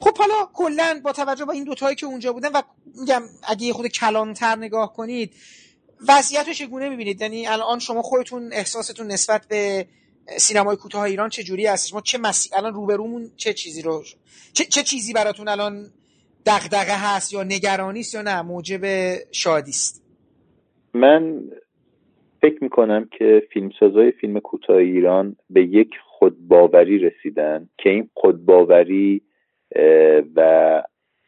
[0.00, 2.62] خب حالا کلا با توجه به این دوتایی که اونجا بودن و
[3.00, 5.34] میگم اگه خود کلانتر نگاه کنید
[6.08, 9.86] وضعیت چگونه می‌بینید؟ یعنی الان شما خودتون احساستون نسبت به
[10.36, 12.50] سینمای کوتاه ایران چه جوری هست ما چه مسی...
[12.56, 14.04] الان روبرومون چه چیزی رو
[14.52, 15.86] چه, چه چیزی براتون الان
[16.46, 18.84] دغدغه هست یا نگرانی است یا نه؟ موجب
[19.32, 20.02] شادی است.
[20.94, 21.42] من
[22.42, 25.90] فکر می‌کنم که فیلمسازای فیلم کوتاه ایران به یک
[26.20, 29.22] خودباوری رسیدن که این خودباوری
[30.36, 30.82] و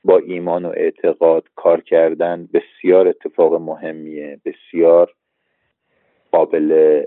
[0.05, 5.15] با ایمان و اعتقاد کار کردن بسیار اتفاق مهمیه بسیار
[6.33, 7.03] قابل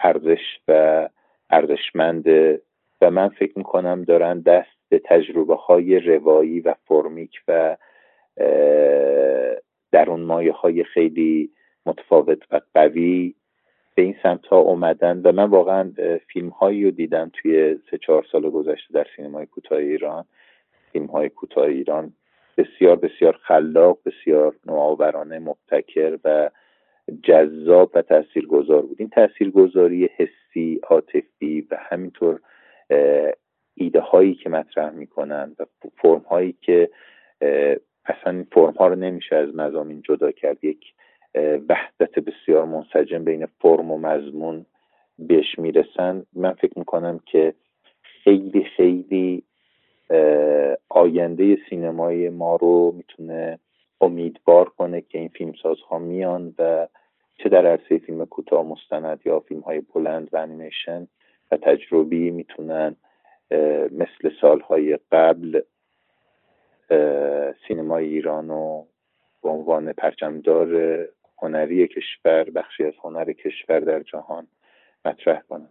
[0.00, 1.08] ارزش و
[1.50, 2.62] ارزشمنده
[3.00, 7.76] و من فکر می‌کنم دارن دست به تجربه های روایی و فرمیک و
[9.92, 11.50] در اون مایه های خیلی
[11.86, 13.34] متفاوت و قوی
[13.94, 15.92] به این سمت ها اومدن و من واقعا
[16.26, 20.24] فیلم هایی رو دیدم توی سه چهار سال گذشته در سینمای کوتاه ایران.
[20.92, 22.12] فیلم های کوتاه ایران
[22.56, 26.50] بسیار بسیار خلاق بسیار نوآورانه مبتکر و
[27.22, 28.96] جذاب و تاثیرگذار بود.
[29.00, 32.40] این تاثیرگذاری حسی عاطفی و همینطور
[33.74, 35.64] ایده هایی که مطرح می‌کنن و
[35.96, 36.90] فرم هایی که
[38.04, 40.64] اصلا فرم ها رو نمیشه از مزامین جدا کرد.
[40.64, 40.84] یک
[41.68, 44.66] وحدت بسیار منسجم بین فرم و مضمون
[45.18, 46.26] بهش می‌رسن.
[46.32, 47.54] من فکر می‌کنم که
[48.02, 49.42] خیلی خیلی
[50.88, 53.58] آینده سینمای ما رو می‌تونه
[54.00, 56.88] امیدوار کنه که این فیلمسازها میان و
[57.38, 61.08] چه در عرصه فیلم کوتاه مستند یا فیلم های بلند و انیمیشن
[61.50, 62.96] و تجربی می‌تونن
[63.90, 65.60] مثل سالهای قبل
[67.68, 68.86] سینمای ایران رو
[69.42, 70.68] به عنوان پرچمدار
[71.42, 74.46] هنری کشور بخشی از هنر کشور در جهان
[75.04, 75.68] مطرح کنن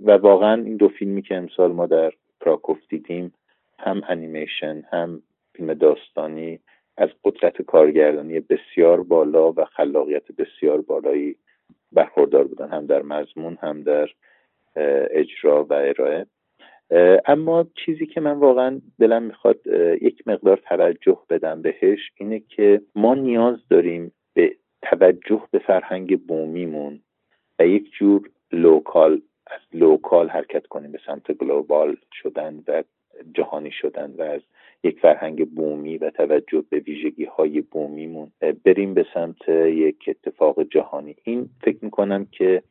[0.00, 3.34] و واقعا این دو فیلمی که امسال ما در کراکوف دیدیم
[3.78, 6.60] هم انیمیشن هم فیلم داستانی
[6.96, 11.36] از قدرت کارگردانی بسیار بالا و خلاقیت بسیار بالایی
[11.92, 12.68] برخوردار بودن.
[12.68, 14.08] هم در مضمون هم در
[15.10, 16.26] اجرا و ارائه.
[17.26, 19.66] اما چیزی که من واقعا دلم می‌خواد
[20.00, 24.12] یک مقدار توجه بدم بهش اینه که ما نیاز داریم
[24.82, 27.00] توجه به فرهنگ بومیمون
[27.58, 32.82] و یک جور local از local حرکت کنیم به سمت global شدن و
[33.34, 34.40] جهانی شدن و از
[34.84, 38.32] یک فرهنگ بومی و توجه به ویژگی های بومیمون
[38.64, 41.16] بریم به سمت یک اتفاق جهانی.
[41.24, 42.62] این فکر می‌کنم که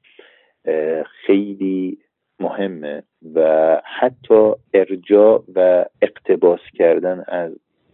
[1.26, 1.97] خیلی
[2.39, 3.03] مهمه
[3.34, 7.51] و حتی ارجاع و اقتباس کردن از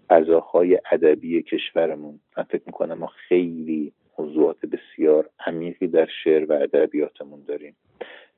[0.10, 2.20] فضاهای ادبی کشورمون.
[2.38, 7.76] من فکر می‌کنم ما خیلی موضوعات بسیار عمیقی در شعر و ادبیاتمون داریم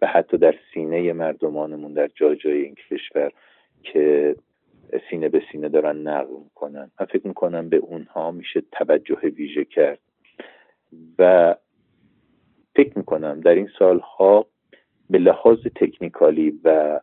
[0.01, 3.31] و حتی در سینه مردمانمون در جای جای این کشور
[3.83, 4.35] که
[5.09, 6.91] سینه به سینه دارن نقل می‌کنن.
[6.99, 9.99] من فکر می‌کنم به اونها میشه توجه ویژه کرد.
[11.19, 11.55] و
[12.75, 14.45] فکر می‌کنم در این سالها
[15.09, 16.99] به لحاظ تکنیکالی و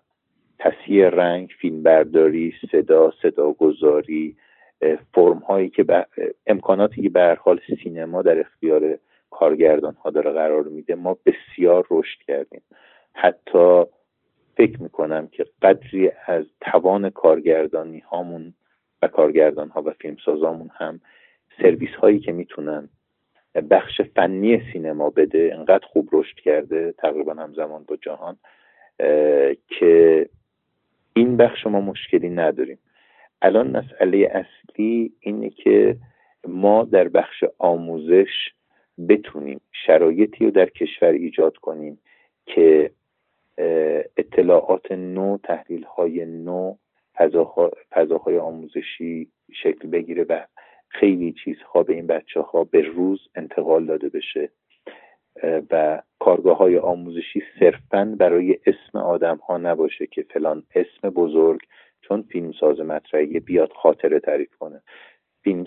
[0.59, 4.37] تصحیح رنگ فیلمبرداری صدا صدا گذاری
[5.15, 6.07] فرم هایی که
[6.47, 8.99] امکاناتی که به حال سینما در اختیار
[9.31, 12.63] کارگردان ها داره قرار میده ما بسیار رشد کردیم.
[13.15, 13.85] حتی
[14.57, 18.55] فکر می‌کنم که قدری از توان کارگردانی هامون
[19.03, 21.01] و کارگردان ها و فیلمسازامون هم
[21.63, 22.89] سرویس هایی که می‌تونن
[23.71, 28.37] بخش فنی سینما بده انقدر خوب رشد کرده تقریبا همزمان با جهان
[29.69, 30.29] که
[31.13, 32.79] این بخش ما مشکلی نداریم.
[33.43, 35.97] الان مسئله اصلی اینه که
[36.49, 38.53] ما در بخش آموزش
[39.09, 41.99] بتونیم شرایطی رو در کشور ایجاد کنیم
[42.47, 42.91] که
[44.17, 46.75] اطلاعات نو تحلیل های نو
[47.95, 49.29] فضاهای آموزشی
[49.63, 50.45] شکل بگیره و
[50.89, 54.51] خیلی چیزها به این بچه ها به روز انتقال داده بشه.
[55.71, 61.61] و کارگاه های آموزشی صرفا برای اسم آدم ها نباشه که فلان اسم بزرگ
[62.09, 64.83] چون فیلم ساز مطرحی بیاد خاطره تعریف کنه.
[65.43, 65.65] فیلم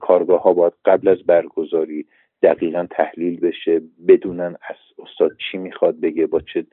[0.00, 2.06] کارگاه ها باید قبل از برگزاری
[2.42, 6.66] دقیقا تحلیل بشه بدونن از استاد چی می‌خواد بگه با چه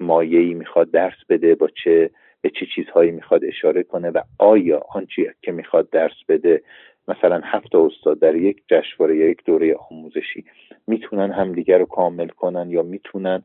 [0.00, 5.34] مایهی می‌خواد درس بده با چه به چه چیزهایی می‌خواد اشاره کنه و آیا آنچه
[5.42, 6.62] که می‌خواد درس بده
[7.08, 10.44] مثلا هفت استاد در یک جشنواره یا یک دوره آموزشی
[10.86, 13.42] می‌تونن همدیگر رو کامل کنن یا می‌تونن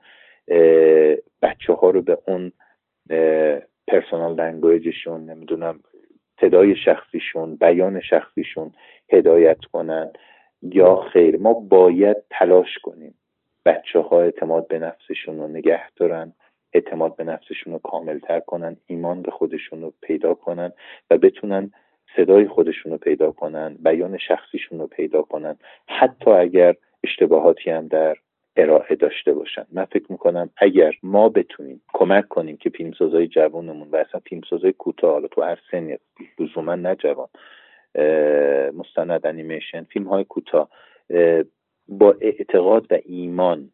[1.42, 2.52] بچه ها رو به اون
[3.88, 5.80] پرسونال لنگویجشون نمی‌دونم
[6.42, 8.72] صدای شخصیشون بیان شخصیشون
[9.10, 10.12] هدایت کنن
[10.62, 11.38] یا خیر.
[11.38, 13.16] ما باید تلاش کنیم.
[13.66, 16.34] بچه ها اعتماد به نفسشون رو نگه دارن
[16.74, 20.74] اعتماد به نفسشون رو کاملتر کنن ایمان به خودشون رو پیدا کنن
[21.12, 21.72] و بتونن
[22.16, 25.58] صدای خودشون رو پیدا کنن بیان شخصیشون رو پیدا کنن.
[25.88, 28.16] حتی اگر اشتباهاتی هم در
[28.56, 29.66] ارائه داشته باشن.
[29.72, 35.12] من فکر می‌کنم اگر ما بتونیم کمک کنیم که فیلمسازای جوانمون و اصلا فیلمسازای کوتاه
[35.12, 35.98] حالا تو هر سنی
[36.40, 37.28] لزوما نه جوان
[38.74, 40.70] مستند انیمیشن فیلم های کوتاه
[41.88, 43.70] با اعتقاد و ایمان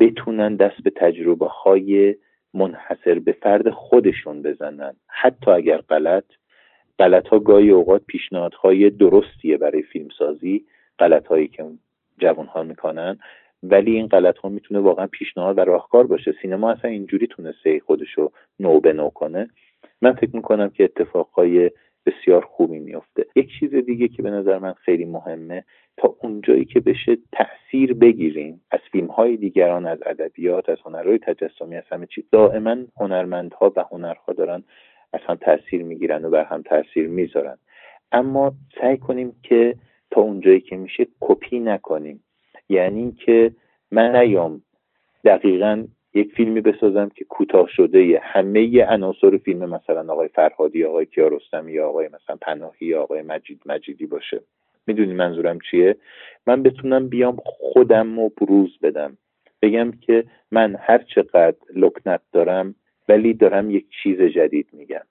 [0.00, 2.16] بتونن دست به تجربه های
[2.54, 4.96] منحصر به فرد خودشون بزنن.
[5.08, 6.24] حتی اگر غلط
[6.98, 10.66] غلط ها گاهی اوقات پیشنهادهای درستیه برای فیلمسازی
[10.98, 11.64] غلط هایی که
[12.18, 13.18] جوان ها می‌کنن.
[13.70, 16.34] ولی این غلط ها می‌تونه واقعا پیشنهاد و راهکار باشه.
[16.42, 19.48] سینما اصلا اینجوری تونسته خودش رو نو به نو کنه.
[20.02, 21.70] من فکر می‌کنم که اتفاقهای
[22.06, 25.64] بسیار خوبی میفته یک چیز دیگه که به نظر من خیلی مهمه
[25.96, 31.76] تا اونجایی که بشه تاثیر بگیریم از فیلم های دیگران از ادبیات از هنرهای تجسمی
[31.76, 32.24] از همه چیز.
[32.32, 34.64] دائما هنرمندها و هنرها دارن
[35.12, 37.58] از هم تاثیر می‌گیرن و بر هم تاثیر می‌ذارن.
[38.12, 39.74] اما سعی کنیم که
[40.10, 42.22] تا اونجایی که میشه کپی نکنیم.
[42.68, 43.52] یعنی اینکه
[43.90, 44.62] من نیام
[45.24, 51.72] دقیقا یک فیلمی بسازم که کوتاه شده همه عناصر فیلم مثلا آقای فرهادی آقای کیارستمی
[51.72, 54.40] یا آقای مثلا پناهی یا آقای مجید مجیدی باشه.
[54.86, 55.96] می‌دونی منظورم چیه؟
[56.46, 59.18] من بتونم بیام خودم رو بروز بدم.
[59.62, 62.74] بگم که من هر چقدر لکنت دارم
[63.08, 65.04] ولی دارم یک چیز جدید میگم.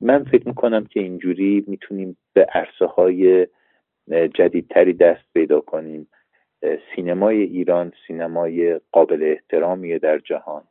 [0.00, 3.46] من فکر می‌کنم که اینجوری می‌تونیم به عرصه های
[4.34, 6.08] جدیدتری دست پیدا کنیم.
[6.96, 10.62] سینمای ایران سینمای قابل احترامیه در جهان.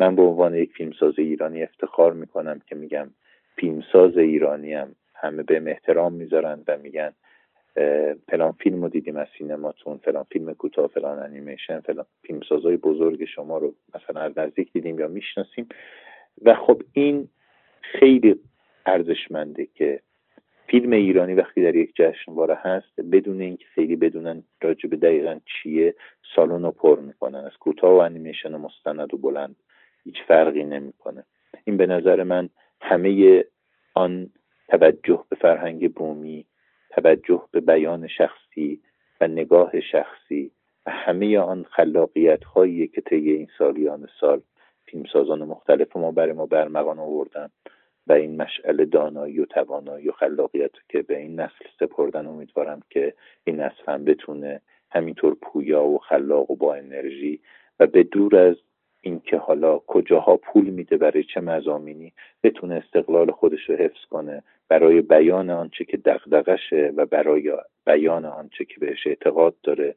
[0.00, 3.10] من به عنوان یک فیلمساز ایرانی افتخار می‌کنم که میگم
[3.56, 7.12] فیلمساز ایرانی هم همه به احترام می‌ذارن و میگن
[8.28, 13.58] فلان فیلم رو دیدیم از سینماتون فلان فیلم کوتاه فلان انیمیشن فلان فیلمسازای بزرگ شما
[13.58, 15.68] رو مثلا از نزدیک دیدیم یا می‌شناسیم.
[16.42, 17.28] و خب این
[17.80, 18.40] خیلی
[18.86, 20.00] ارزشمنده که
[20.68, 25.94] فیلم ایرانی وقتی در یک جشنواره هست بدون اینکه خیلی بدونن راجع به دقیقا چیه
[26.36, 27.38] سالن رو پر می‌کنن.
[27.38, 29.56] از کوتاه و انیمیشن و مستند و بلند
[30.04, 31.24] هیچ فرقی نمی‌کنه.
[31.64, 32.48] این به نظر من
[32.80, 33.44] همه
[33.94, 34.30] آن
[34.68, 36.46] توجه به فرهنگ بومی
[36.90, 38.80] توجه به بیان شخصی
[39.20, 40.50] و نگاه شخصی
[40.86, 44.40] و همه آن خلاقیت هایی که طی این سالیان سال
[44.86, 47.48] فیلمسازان مختلف ما برای ما برمغان آوردن
[48.08, 53.14] و این مشعل دانایی و توانایی و خلاقیت که به این نسل سپردن امیدوارم که
[53.44, 57.40] این نسل هم بتونه همینطور پویا و خلاق و با انرژی
[57.80, 58.56] و به دور از
[59.00, 65.00] اینکه حالا کجاها پول میده برای چه مزامینی بتونه استقلال خودش رو حفظ کنه برای
[65.00, 67.52] بیان آنچه که دغدغشه و برای
[67.86, 69.94] بیان آنچه که بهش اعتقاد داره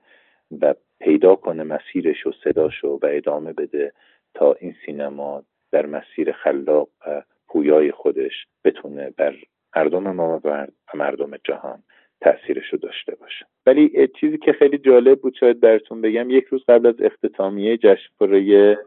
[0.61, 3.93] و پیدا کنه مسیرش و صداشو و ادامه بده
[4.33, 7.21] تا این سینما در مسیر خلاق و
[7.51, 8.33] پویای خودش
[8.63, 9.35] بتونه بر
[9.75, 11.83] مردم ما و مردم جهان
[12.21, 13.45] تاثیرش رو داشته باشه.
[13.65, 18.77] ولی چیزی که خیلی جالب بود شاید براتون بگم یک روز قبل از اختتامیه جشنواره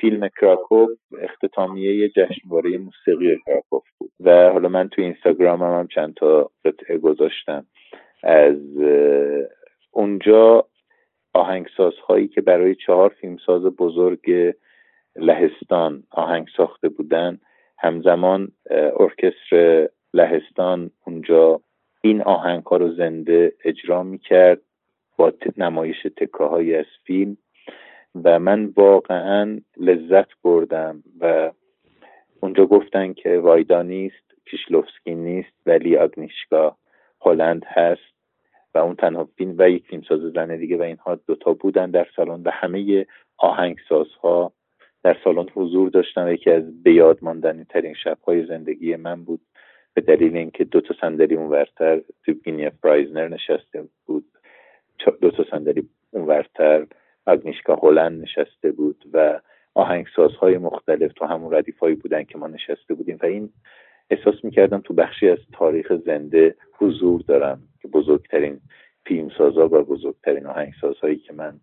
[0.00, 0.90] فیلم کراکوف
[1.22, 4.10] اختتامیه جشنواره موسیقی کراکوف بود.
[4.20, 7.66] و حالا من تو اینستاگرام هم, هم چند تا قطعه گذاشتم.
[8.22, 8.56] از
[9.90, 10.68] اونجا
[11.32, 14.54] آهنگسازهایی که برای چهار فیلمساز بزرگ
[15.16, 17.38] لهستان آهنگ ساخته بودن
[17.78, 18.52] همزمان
[19.00, 21.60] ارکستر لهستان اونجا
[22.00, 24.60] این آهنگ ها رو زنده اجرا می‌کرد
[25.16, 27.36] با نمایش تکه از فیلم
[28.24, 31.52] و من واقعا لذت بردم و
[32.40, 36.76] اونجا گفتن که وایدا نیست کیشلوفسکی نیست ولی آگنیشکا
[37.20, 38.18] هلند هست
[38.74, 42.42] و اون تنها فیلم و یک فیلمساز زن دیگه و اینها دوتا بودن در سالن
[42.42, 43.06] و همه
[43.38, 44.52] آهنگسازها
[45.02, 49.40] در سالن حضور داشتن و یکی از بیاد ماندنی ترین شبهای زندگی من بود.
[49.94, 54.24] به دلیل اینکه دو تا صندلی اونورتر توبگینی پرایزنر نشسته بود.
[55.20, 56.86] دو تا صندلی اونورتر
[57.26, 59.40] آگنیشکا هلند نشسته بود و
[59.74, 63.50] آهنگسازهای مختلف تو همون ردیفایی بودن که ما نشسته بودیم و این
[64.10, 68.60] احساس می‌کردم تو بخشی از تاریخ زنده حضور دارم که بزرگترین
[69.06, 71.60] فیلمسازا و بزرگترین آهنگسازهایی که من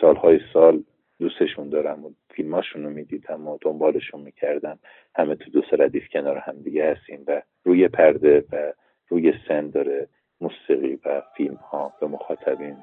[0.00, 0.82] سالهای سال
[1.20, 4.78] دوستشون دارم و فیلماشون رو می‌دیدم و دنبالشون می‌کردم.
[5.16, 8.72] همه تو دو ردیف کنار هم دیگه هستیم و روی پرده و
[9.08, 10.08] روی سن داره
[10.40, 12.76] موسیقی و فیلم ها به مخاطبین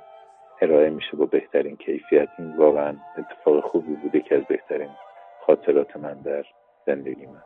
[0.61, 2.29] ارائه میشه با بهترین کیفیت.
[2.39, 4.89] این واقعا اتفاق خوبی بوده که از بهترین
[5.45, 6.45] خاطرات من در
[6.85, 7.43] زندگی من.